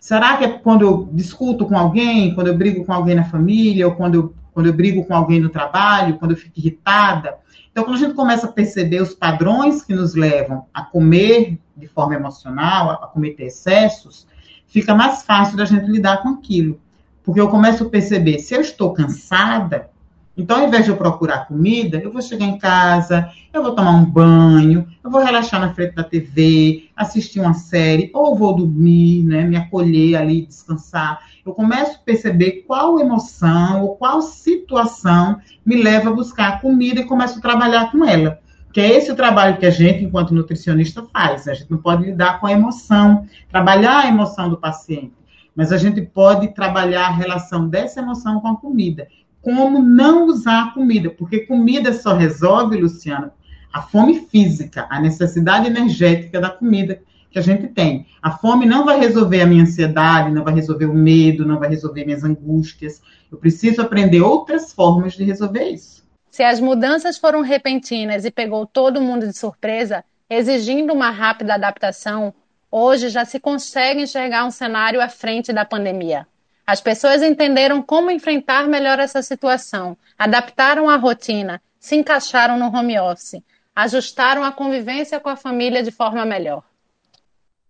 Será 0.00 0.36
que 0.36 0.44
é 0.44 0.48
quando 0.58 0.82
eu 0.82 1.08
discuto 1.12 1.66
com 1.66 1.78
alguém, 1.78 2.34
quando 2.34 2.48
eu 2.48 2.58
brigo 2.58 2.84
com 2.84 2.92
alguém 2.92 3.14
na 3.14 3.22
família, 3.22 3.86
ou 3.86 3.94
quando 3.94 4.14
eu, 4.16 4.34
quando 4.52 4.66
eu 4.66 4.72
brigo 4.72 5.04
com 5.04 5.14
alguém 5.14 5.38
no 5.38 5.50
trabalho, 5.50 6.18
quando 6.18 6.32
eu 6.32 6.36
fico 6.36 6.58
irritada? 6.58 7.36
Então, 7.70 7.84
quando 7.84 7.94
a 7.94 8.00
gente 8.00 8.14
começa 8.14 8.48
a 8.48 8.52
perceber 8.52 9.00
os 9.00 9.14
padrões 9.14 9.84
que 9.84 9.94
nos 9.94 10.16
levam 10.16 10.66
a 10.74 10.82
comer 10.82 11.60
de 11.76 11.86
forma 11.86 12.16
emocional, 12.16 12.90
a 12.90 13.06
cometer 13.06 13.44
excessos, 13.44 14.26
fica 14.66 14.96
mais 14.96 15.22
fácil 15.22 15.56
da 15.56 15.64
gente 15.64 15.86
lidar 15.86 16.24
com 16.24 16.30
aquilo. 16.30 16.80
Porque 17.22 17.40
eu 17.40 17.48
começo 17.48 17.84
a 17.84 17.88
perceber, 17.88 18.40
se 18.40 18.52
eu 18.52 18.60
estou 18.60 18.92
cansada, 18.92 19.91
então, 20.36 20.60
ao 20.60 20.66
invés 20.66 20.84
de 20.84 20.90
eu 20.90 20.96
procurar 20.96 21.46
comida, 21.46 21.98
eu 21.98 22.10
vou 22.10 22.22
chegar 22.22 22.46
em 22.46 22.56
casa, 22.56 23.30
eu 23.52 23.62
vou 23.62 23.74
tomar 23.74 23.90
um 23.90 24.04
banho, 24.04 24.88
eu 25.04 25.10
vou 25.10 25.22
relaxar 25.22 25.60
na 25.60 25.74
frente 25.74 25.94
da 25.94 26.02
TV, 26.02 26.88
assistir 26.96 27.40
uma 27.40 27.52
série, 27.52 28.10
ou 28.14 28.34
vou 28.34 28.56
dormir, 28.56 29.24
né, 29.24 29.42
me 29.44 29.56
acolher 29.56 30.16
ali, 30.16 30.46
descansar. 30.46 31.20
Eu 31.44 31.52
começo 31.52 31.96
a 31.96 32.04
perceber 32.04 32.64
qual 32.66 32.98
emoção 32.98 33.82
ou 33.82 33.96
qual 33.96 34.22
situação 34.22 35.38
me 35.66 35.82
leva 35.82 36.08
a 36.08 36.14
buscar 36.14 36.62
comida 36.62 37.00
e 37.00 37.04
começo 37.04 37.38
a 37.38 37.42
trabalhar 37.42 37.92
com 37.92 38.02
ela. 38.02 38.38
Que 38.72 38.80
é 38.80 38.96
esse 38.96 39.12
o 39.12 39.16
trabalho 39.16 39.58
que 39.58 39.66
a 39.66 39.70
gente, 39.70 40.02
enquanto 40.02 40.32
nutricionista, 40.32 41.04
faz. 41.12 41.46
A 41.46 41.52
gente 41.52 41.70
não 41.70 41.76
pode 41.76 42.04
lidar 42.04 42.40
com 42.40 42.46
a 42.46 42.52
emoção, 42.52 43.26
trabalhar 43.50 44.04
a 44.04 44.08
emoção 44.08 44.48
do 44.48 44.56
paciente, 44.56 45.12
mas 45.54 45.72
a 45.72 45.76
gente 45.76 46.00
pode 46.00 46.54
trabalhar 46.54 47.08
a 47.08 47.10
relação 47.10 47.68
dessa 47.68 48.00
emoção 48.00 48.40
com 48.40 48.48
a 48.48 48.56
comida 48.56 49.06
como 49.42 49.80
não 49.80 50.26
usar 50.26 50.62
a 50.62 50.70
comida, 50.70 51.10
porque 51.10 51.40
comida 51.40 51.92
só 51.92 52.14
resolve, 52.14 52.80
Luciana, 52.80 53.34
a 53.72 53.82
fome 53.82 54.20
física, 54.30 54.86
a 54.88 55.00
necessidade 55.00 55.66
energética 55.66 56.40
da 56.40 56.48
comida 56.48 57.02
que 57.30 57.38
a 57.38 57.42
gente 57.42 57.66
tem. 57.68 58.06
A 58.22 58.30
fome 58.30 58.66
não 58.66 58.84
vai 58.84 59.00
resolver 59.00 59.40
a 59.40 59.46
minha 59.46 59.62
ansiedade, 59.62 60.30
não 60.30 60.44
vai 60.44 60.54
resolver 60.54 60.86
o 60.86 60.94
medo, 60.94 61.46
não 61.46 61.58
vai 61.58 61.68
resolver 61.68 62.04
minhas 62.04 62.22
angústias. 62.22 63.02
Eu 63.30 63.38
preciso 63.38 63.80
aprender 63.80 64.20
outras 64.20 64.72
formas 64.72 65.14
de 65.14 65.24
resolver 65.24 65.64
isso. 65.64 66.02
Se 66.30 66.42
as 66.42 66.60
mudanças 66.60 67.18
foram 67.18 67.40
repentinas 67.40 68.24
e 68.24 68.30
pegou 68.30 68.66
todo 68.66 69.00
mundo 69.00 69.26
de 69.26 69.36
surpresa, 69.36 70.04
exigindo 70.30 70.92
uma 70.92 71.10
rápida 71.10 71.54
adaptação, 71.54 72.32
hoje 72.70 73.08
já 73.08 73.24
se 73.24 73.40
consegue 73.40 74.02
enxergar 74.02 74.46
um 74.46 74.50
cenário 74.50 75.00
à 75.00 75.08
frente 75.08 75.52
da 75.52 75.64
pandemia. 75.64 76.26
As 76.66 76.80
pessoas 76.80 77.22
entenderam 77.22 77.82
como 77.82 78.10
enfrentar 78.10 78.68
melhor 78.68 78.98
essa 78.98 79.22
situação, 79.22 79.96
adaptaram 80.16 80.88
a 80.88 80.96
rotina, 80.96 81.60
se 81.78 81.96
encaixaram 81.96 82.56
no 82.56 82.66
home 82.66 82.98
office, 82.98 83.42
ajustaram 83.74 84.44
a 84.44 84.52
convivência 84.52 85.18
com 85.18 85.28
a 85.28 85.36
família 85.36 85.82
de 85.82 85.90
forma 85.90 86.24
melhor. 86.24 86.62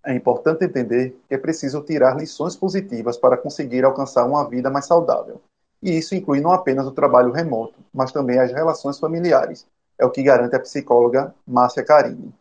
É 0.04 0.14
importante 0.14 0.64
entender 0.64 1.16
que 1.28 1.34
é 1.34 1.38
preciso 1.38 1.80
tirar 1.82 2.16
lições 2.16 2.56
positivas 2.56 3.16
para 3.16 3.36
conseguir 3.36 3.84
alcançar 3.84 4.24
uma 4.24 4.48
vida 4.48 4.68
mais 4.68 4.86
saudável. 4.86 5.40
E 5.82 5.96
isso 5.96 6.14
inclui 6.14 6.40
não 6.40 6.52
apenas 6.52 6.86
o 6.86 6.92
trabalho 6.92 7.32
remoto, 7.32 7.74
mas 7.94 8.12
também 8.12 8.38
as 8.38 8.52
relações 8.52 8.98
familiares. 8.98 9.66
É 9.98 10.04
o 10.04 10.10
que 10.10 10.22
garante 10.22 10.56
a 10.56 10.60
psicóloga 10.60 11.34
Márcia 11.46 11.84
Carini. 11.84 12.32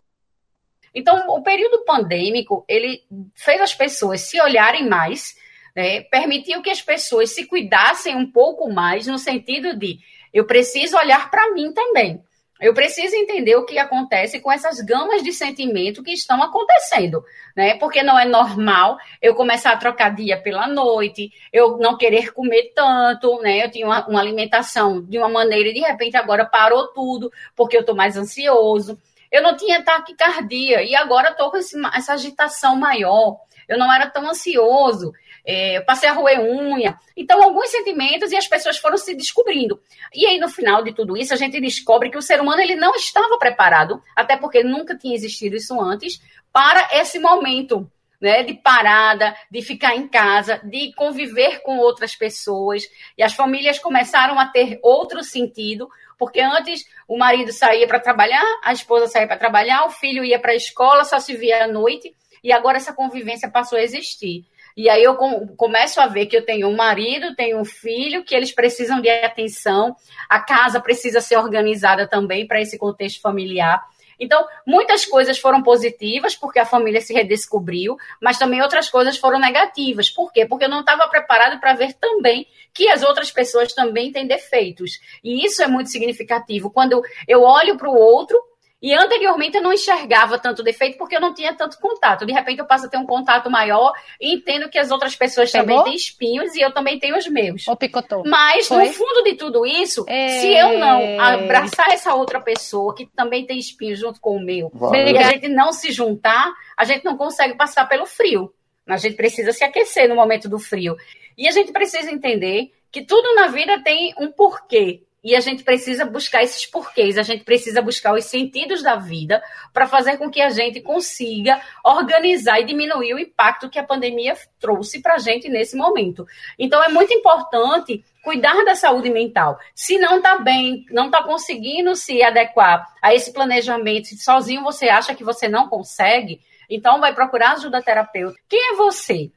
Então, 0.93 1.29
o 1.29 1.41
período 1.41 1.85
pandêmico, 1.85 2.65
ele 2.67 3.03
fez 3.33 3.61
as 3.61 3.73
pessoas 3.73 4.21
se 4.21 4.41
olharem 4.41 4.89
mais 4.89 5.35
né, 5.75 6.01
permitiu 6.01 6.61
que 6.61 6.69
as 6.69 6.81
pessoas 6.81 7.31
se 7.31 7.45
cuidassem 7.45 8.15
um 8.15 8.29
pouco 8.29 8.71
mais, 8.71 9.07
no 9.07 9.17
sentido 9.17 9.77
de 9.77 9.99
eu 10.33 10.45
preciso 10.45 10.97
olhar 10.97 11.29
para 11.29 11.51
mim 11.51 11.73
também. 11.73 12.23
Eu 12.61 12.75
preciso 12.75 13.15
entender 13.15 13.55
o 13.55 13.65
que 13.65 13.79
acontece 13.79 14.39
com 14.39 14.51
essas 14.51 14.79
gamas 14.81 15.23
de 15.23 15.33
sentimento 15.33 16.03
que 16.03 16.13
estão 16.13 16.43
acontecendo, 16.43 17.23
né? 17.57 17.75
Porque 17.79 18.03
não 18.03 18.19
é 18.19 18.23
normal 18.23 18.97
eu 19.19 19.33
começar 19.33 19.71
a 19.71 19.77
trocar 19.77 20.13
dia 20.13 20.39
pela 20.39 20.67
noite, 20.67 21.31
eu 21.51 21.79
não 21.79 21.97
querer 21.97 22.31
comer 22.31 22.71
tanto, 22.75 23.41
né? 23.41 23.65
Eu 23.65 23.71
tinha 23.71 23.85
uma, 23.87 24.07
uma 24.07 24.19
alimentação 24.21 25.01
de 25.01 25.17
uma 25.17 25.27
maneira 25.27 25.69
e 25.69 25.73
de 25.73 25.79
repente 25.79 26.15
agora 26.15 26.45
parou 26.45 26.89
tudo 26.89 27.31
porque 27.55 27.75
eu 27.75 27.81
estou 27.81 27.95
mais 27.95 28.15
ansioso. 28.15 28.95
Eu 29.31 29.41
não 29.41 29.57
tinha 29.57 29.81
taquicardia 29.81 30.83
e 30.83 30.95
agora 30.95 31.29
estou 31.31 31.49
com 31.49 31.57
esse, 31.57 31.75
essa 31.95 32.13
agitação 32.13 32.75
maior. 32.75 33.39
Eu 33.71 33.79
não 33.79 33.91
era 33.91 34.09
tão 34.09 34.29
ansioso 34.29 35.11
é, 35.45 35.81
passei 35.81 36.09
a 36.09 36.13
roer 36.13 36.39
unha. 36.39 36.97
Então, 37.15 37.41
alguns 37.41 37.69
sentimentos 37.69 38.31
e 38.31 38.37
as 38.37 38.47
pessoas 38.47 38.77
foram 38.77 38.97
se 38.97 39.15
descobrindo. 39.15 39.79
E 40.13 40.25
aí, 40.25 40.39
no 40.39 40.49
final 40.49 40.83
de 40.83 40.93
tudo 40.93 41.17
isso, 41.17 41.33
a 41.33 41.37
gente 41.37 41.59
descobre 41.59 42.09
que 42.09 42.17
o 42.17 42.21
ser 42.21 42.39
humano 42.39 42.61
ele 42.61 42.75
não 42.75 42.95
estava 42.95 43.37
preparado, 43.37 44.01
até 44.15 44.37
porque 44.37 44.63
nunca 44.63 44.95
tinha 44.95 45.15
existido 45.15 45.55
isso 45.55 45.79
antes, 45.79 46.21
para 46.51 46.89
esse 46.93 47.19
momento. 47.19 47.89
Né, 48.19 48.43
de 48.43 48.53
parada, 48.53 49.35
de 49.49 49.63
ficar 49.63 49.95
em 49.95 50.07
casa, 50.07 50.61
de 50.63 50.93
conviver 50.93 51.63
com 51.63 51.79
outras 51.79 52.15
pessoas. 52.15 52.83
E 53.17 53.23
as 53.23 53.33
famílias 53.33 53.79
começaram 53.79 54.39
a 54.39 54.45
ter 54.45 54.79
outro 54.83 55.23
sentido, 55.23 55.89
porque 56.19 56.39
antes 56.39 56.85
o 57.07 57.17
marido 57.17 57.51
saía 57.51 57.87
para 57.87 57.99
trabalhar, 57.99 58.45
a 58.63 58.73
esposa 58.73 59.07
saía 59.07 59.25
para 59.25 59.39
trabalhar, 59.39 59.87
o 59.87 59.89
filho 59.89 60.23
ia 60.23 60.37
para 60.37 60.51
a 60.51 60.55
escola, 60.55 61.03
só 61.03 61.19
se 61.19 61.35
via 61.35 61.63
à 61.63 61.67
noite, 61.67 62.15
e 62.43 62.51
agora 62.51 62.77
essa 62.77 62.93
convivência 62.93 63.49
passou 63.49 63.77
a 63.77 63.83
existir. 63.83 64.45
E 64.75 64.89
aí 64.89 65.03
eu 65.03 65.15
começo 65.57 65.99
a 65.99 66.07
ver 66.07 66.27
que 66.27 66.37
eu 66.37 66.45
tenho 66.45 66.67
um 66.67 66.75
marido, 66.75 67.35
tenho 67.35 67.59
um 67.59 67.65
filho, 67.65 68.23
que 68.23 68.33
eles 68.33 68.53
precisam 68.53 69.01
de 69.01 69.09
atenção, 69.09 69.95
a 70.29 70.39
casa 70.39 70.79
precisa 70.79 71.19
ser 71.19 71.37
organizada 71.37 72.07
também 72.07 72.47
para 72.47 72.61
esse 72.61 72.77
contexto 72.77 73.21
familiar. 73.21 73.83
Então, 74.21 74.45
muitas 74.67 75.03
coisas 75.03 75.39
foram 75.39 75.63
positivas, 75.63 76.35
porque 76.35 76.59
a 76.59 76.65
família 76.65 77.01
se 77.01 77.11
redescobriu, 77.11 77.97
mas 78.21 78.37
também 78.37 78.61
outras 78.61 78.87
coisas 78.87 79.17
foram 79.17 79.39
negativas. 79.39 80.11
Por 80.11 80.31
quê? 80.31 80.45
Porque 80.45 80.65
eu 80.65 80.69
não 80.69 80.81
estava 80.81 81.07
preparado 81.09 81.59
para 81.59 81.73
ver 81.73 81.93
também 81.93 82.45
que 82.71 82.87
as 82.87 83.01
outras 83.01 83.31
pessoas 83.31 83.73
também 83.73 84.11
têm 84.11 84.27
defeitos. 84.27 84.99
E 85.23 85.43
isso 85.43 85.63
é 85.63 85.67
muito 85.67 85.89
significativo. 85.89 86.69
Quando 86.69 87.01
eu 87.27 87.41
olho 87.41 87.77
para 87.77 87.89
o 87.89 87.95
outro 87.95 88.39
e 88.81 88.93
anteriormente 88.93 89.55
eu 89.55 89.61
não 89.61 89.71
enxergava 89.71 90.39
tanto 90.39 90.63
defeito 90.63 90.97
porque 90.97 91.15
eu 91.15 91.21
não 91.21 91.33
tinha 91.33 91.53
tanto 91.53 91.77
contato. 91.79 92.25
De 92.25 92.33
repente 92.33 92.59
eu 92.59 92.65
passo 92.65 92.87
a 92.87 92.89
ter 92.89 92.97
um 92.97 93.05
contato 93.05 93.49
maior 93.49 93.93
e 94.19 94.33
entendo 94.33 94.69
que 94.69 94.79
as 94.79 94.89
outras 94.89 95.15
pessoas 95.15 95.51
Pegou? 95.51 95.67
também 95.67 95.83
têm 95.83 95.95
espinhos 95.95 96.55
e 96.55 96.61
eu 96.61 96.73
também 96.73 96.97
tenho 96.97 97.15
os 97.15 97.27
meus. 97.27 97.67
Ou 97.67 97.75
picotou. 97.75 98.23
Mas 98.25 98.67
Foi? 98.67 98.87
no 98.87 98.93
fundo 98.93 99.23
de 99.23 99.35
tudo 99.35 99.65
isso, 99.65 100.03
é... 100.07 100.39
se 100.39 100.47
eu 100.51 100.79
não 100.79 101.19
abraçar 101.19 101.91
essa 101.91 102.15
outra 102.15 102.41
pessoa 102.41 102.95
que 102.95 103.05
também 103.05 103.45
tem 103.45 103.59
espinhos 103.59 103.99
junto 103.99 104.19
com 104.19 104.35
o 104.35 104.43
meu, 104.43 104.71
e 104.93 105.17
a 105.17 105.29
gente 105.31 105.47
não 105.47 105.71
se 105.71 105.91
juntar, 105.91 106.51
a 106.75 106.83
gente 106.83 107.05
não 107.05 107.15
consegue 107.15 107.55
passar 107.55 107.87
pelo 107.87 108.07
frio. 108.07 108.51
A 108.87 108.97
gente 108.97 109.15
precisa 109.15 109.51
se 109.51 109.63
aquecer 109.63 110.09
no 110.09 110.15
momento 110.15 110.49
do 110.49 110.57
frio. 110.57 110.97
E 111.37 111.47
a 111.47 111.51
gente 111.51 111.71
precisa 111.71 112.11
entender 112.11 112.71
que 112.91 113.03
tudo 113.03 113.35
na 113.35 113.47
vida 113.47 113.81
tem 113.83 114.13
um 114.19 114.31
porquê. 114.31 115.03
E 115.23 115.35
a 115.35 115.39
gente 115.39 115.63
precisa 115.63 116.03
buscar 116.03 116.41
esses 116.41 116.65
porquês, 116.65 117.17
a 117.17 117.21
gente 117.21 117.43
precisa 117.43 117.81
buscar 117.81 118.13
os 118.13 118.25
sentidos 118.25 118.81
da 118.81 118.95
vida 118.95 119.41
para 119.71 119.85
fazer 119.85 120.17
com 120.17 120.31
que 120.31 120.41
a 120.41 120.49
gente 120.49 120.81
consiga 120.81 121.61
organizar 121.83 122.59
e 122.59 122.65
diminuir 122.65 123.13
o 123.13 123.19
impacto 123.19 123.69
que 123.69 123.77
a 123.77 123.83
pandemia 123.83 124.35
trouxe 124.59 124.99
para 124.99 125.15
a 125.15 125.19
gente 125.19 125.47
nesse 125.47 125.77
momento. 125.77 126.25
Então, 126.57 126.83
é 126.83 126.89
muito 126.89 127.13
importante 127.13 128.03
cuidar 128.23 128.65
da 128.65 128.73
saúde 128.73 129.11
mental. 129.11 129.59
Se 129.75 129.99
não 129.99 130.17
está 130.17 130.39
bem, 130.39 130.85
não 130.89 131.05
está 131.05 131.23
conseguindo 131.23 131.95
se 131.95 132.23
adequar 132.23 132.87
a 133.01 133.13
esse 133.13 133.31
planejamento, 133.31 134.07
se 134.07 134.17
sozinho 134.17 134.63
você 134.63 134.89
acha 134.89 135.13
que 135.13 135.23
você 135.23 135.47
não 135.47 135.67
consegue, 135.67 136.41
então 136.67 136.99
vai 136.99 137.13
procurar 137.13 137.53
ajuda 137.53 137.81
terapeuta. 137.81 138.39
Quem 138.49 138.73
é 138.73 138.75
você? 138.75 139.31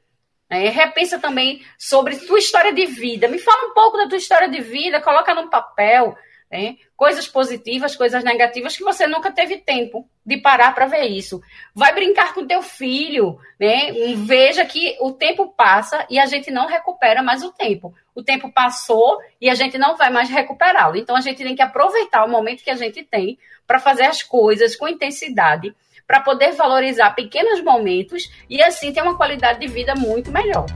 É, 0.50 0.68
repensa 0.68 1.18
também 1.18 1.64
sobre 1.78 2.16
tua 2.16 2.38
história 2.38 2.72
de 2.72 2.86
vida. 2.86 3.28
Me 3.28 3.38
fala 3.38 3.70
um 3.70 3.74
pouco 3.74 3.96
da 3.96 4.06
tua 4.06 4.18
história 4.18 4.48
de 4.48 4.60
vida, 4.60 5.00
coloca 5.00 5.34
num 5.34 5.48
papel 5.48 6.16
né, 6.54 6.76
coisas 6.96 7.26
positivas, 7.26 7.96
coisas 7.96 8.22
negativas 8.22 8.76
que 8.76 8.84
você 8.84 9.06
nunca 9.06 9.32
teve 9.32 9.56
tempo 9.56 10.08
de 10.24 10.36
parar 10.36 10.74
para 10.74 10.86
ver 10.86 11.06
isso. 11.06 11.42
Vai 11.74 11.92
brincar 11.92 12.32
com 12.32 12.46
teu 12.46 12.62
filho, 12.62 13.38
né? 13.58 13.92
Veja 14.16 14.64
que 14.64 14.96
o 15.00 15.12
tempo 15.12 15.48
passa 15.48 16.06
e 16.08 16.18
a 16.18 16.26
gente 16.26 16.50
não 16.50 16.66
recupera 16.66 17.22
mais 17.22 17.42
o 17.42 17.50
tempo. 17.50 17.92
O 18.14 18.22
tempo 18.22 18.52
passou 18.52 19.18
e 19.40 19.50
a 19.50 19.54
gente 19.54 19.76
não 19.76 19.96
vai 19.96 20.10
mais 20.10 20.30
recuperá-lo. 20.30 20.96
Então 20.96 21.16
a 21.16 21.20
gente 21.20 21.42
tem 21.42 21.56
que 21.56 21.62
aproveitar 21.62 22.24
o 22.24 22.30
momento 22.30 22.62
que 22.62 22.70
a 22.70 22.76
gente 22.76 23.02
tem 23.02 23.36
para 23.66 23.80
fazer 23.80 24.04
as 24.04 24.22
coisas 24.22 24.76
com 24.76 24.86
intensidade 24.86 25.74
para 26.06 26.20
poder 26.20 26.52
valorizar 26.52 27.10
pequenos 27.10 27.62
momentos 27.62 28.30
e 28.48 28.62
assim 28.62 28.92
ter 28.92 29.02
uma 29.02 29.16
qualidade 29.16 29.60
de 29.60 29.68
vida 29.68 29.94
muito 29.94 30.30
melhor. 30.30 30.66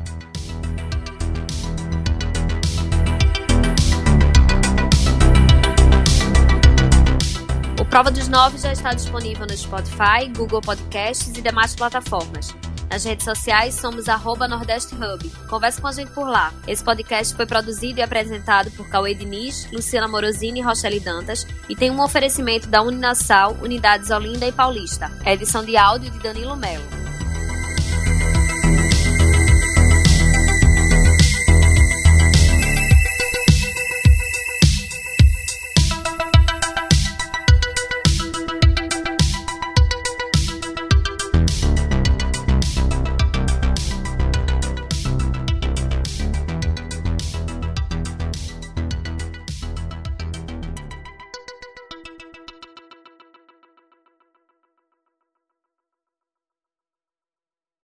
Prova 7.91 8.11
dos 8.11 8.29
Nove 8.29 8.59
já 8.59 8.71
está 8.71 8.93
disponível 8.93 9.47
no 9.47 9.57
Spotify, 9.57 10.29
Google 10.37 10.61
Podcasts 10.61 11.37
e 11.37 11.41
demais 11.41 11.75
plataformas. 11.75 12.55
Nas 12.91 13.05
redes 13.05 13.25
sociais 13.25 13.75
somos 13.75 14.09
arroba 14.09 14.49
Nordeste 14.49 14.95
Hub. 14.95 15.29
Converse 15.49 15.81
com 15.81 15.89
a 15.89 15.93
gente 15.93 16.11
por 16.13 16.29
lá. 16.29 16.53
Esse 16.67 16.83
podcast 16.83 17.35
foi 17.35 17.47
produzido 17.47 18.01
e 18.01 18.03
apresentado 18.03 18.71
por 18.73 18.89
Cauê 18.89 19.15
Diniz, 19.15 19.71
Luciana 19.71 20.09
Morosini 20.09 20.61
e 20.61 20.63
Rochelle 20.63 21.01
Dantas 21.01 21.47
e 21.69 21.77
tem 21.77 21.91
um 21.91 22.03
oferecimento 22.03 22.67
da 22.67 22.83
Uninasal, 22.83 23.57
Unidades 23.63 24.11
Olinda 24.11 24.47
e 24.47 24.53
Paulista. 24.53 25.11
edição 25.25 25.65
de 25.65 25.77
áudio 25.77 26.11
de 26.11 26.19
Danilo 26.19 26.57
Melo. 26.57 26.98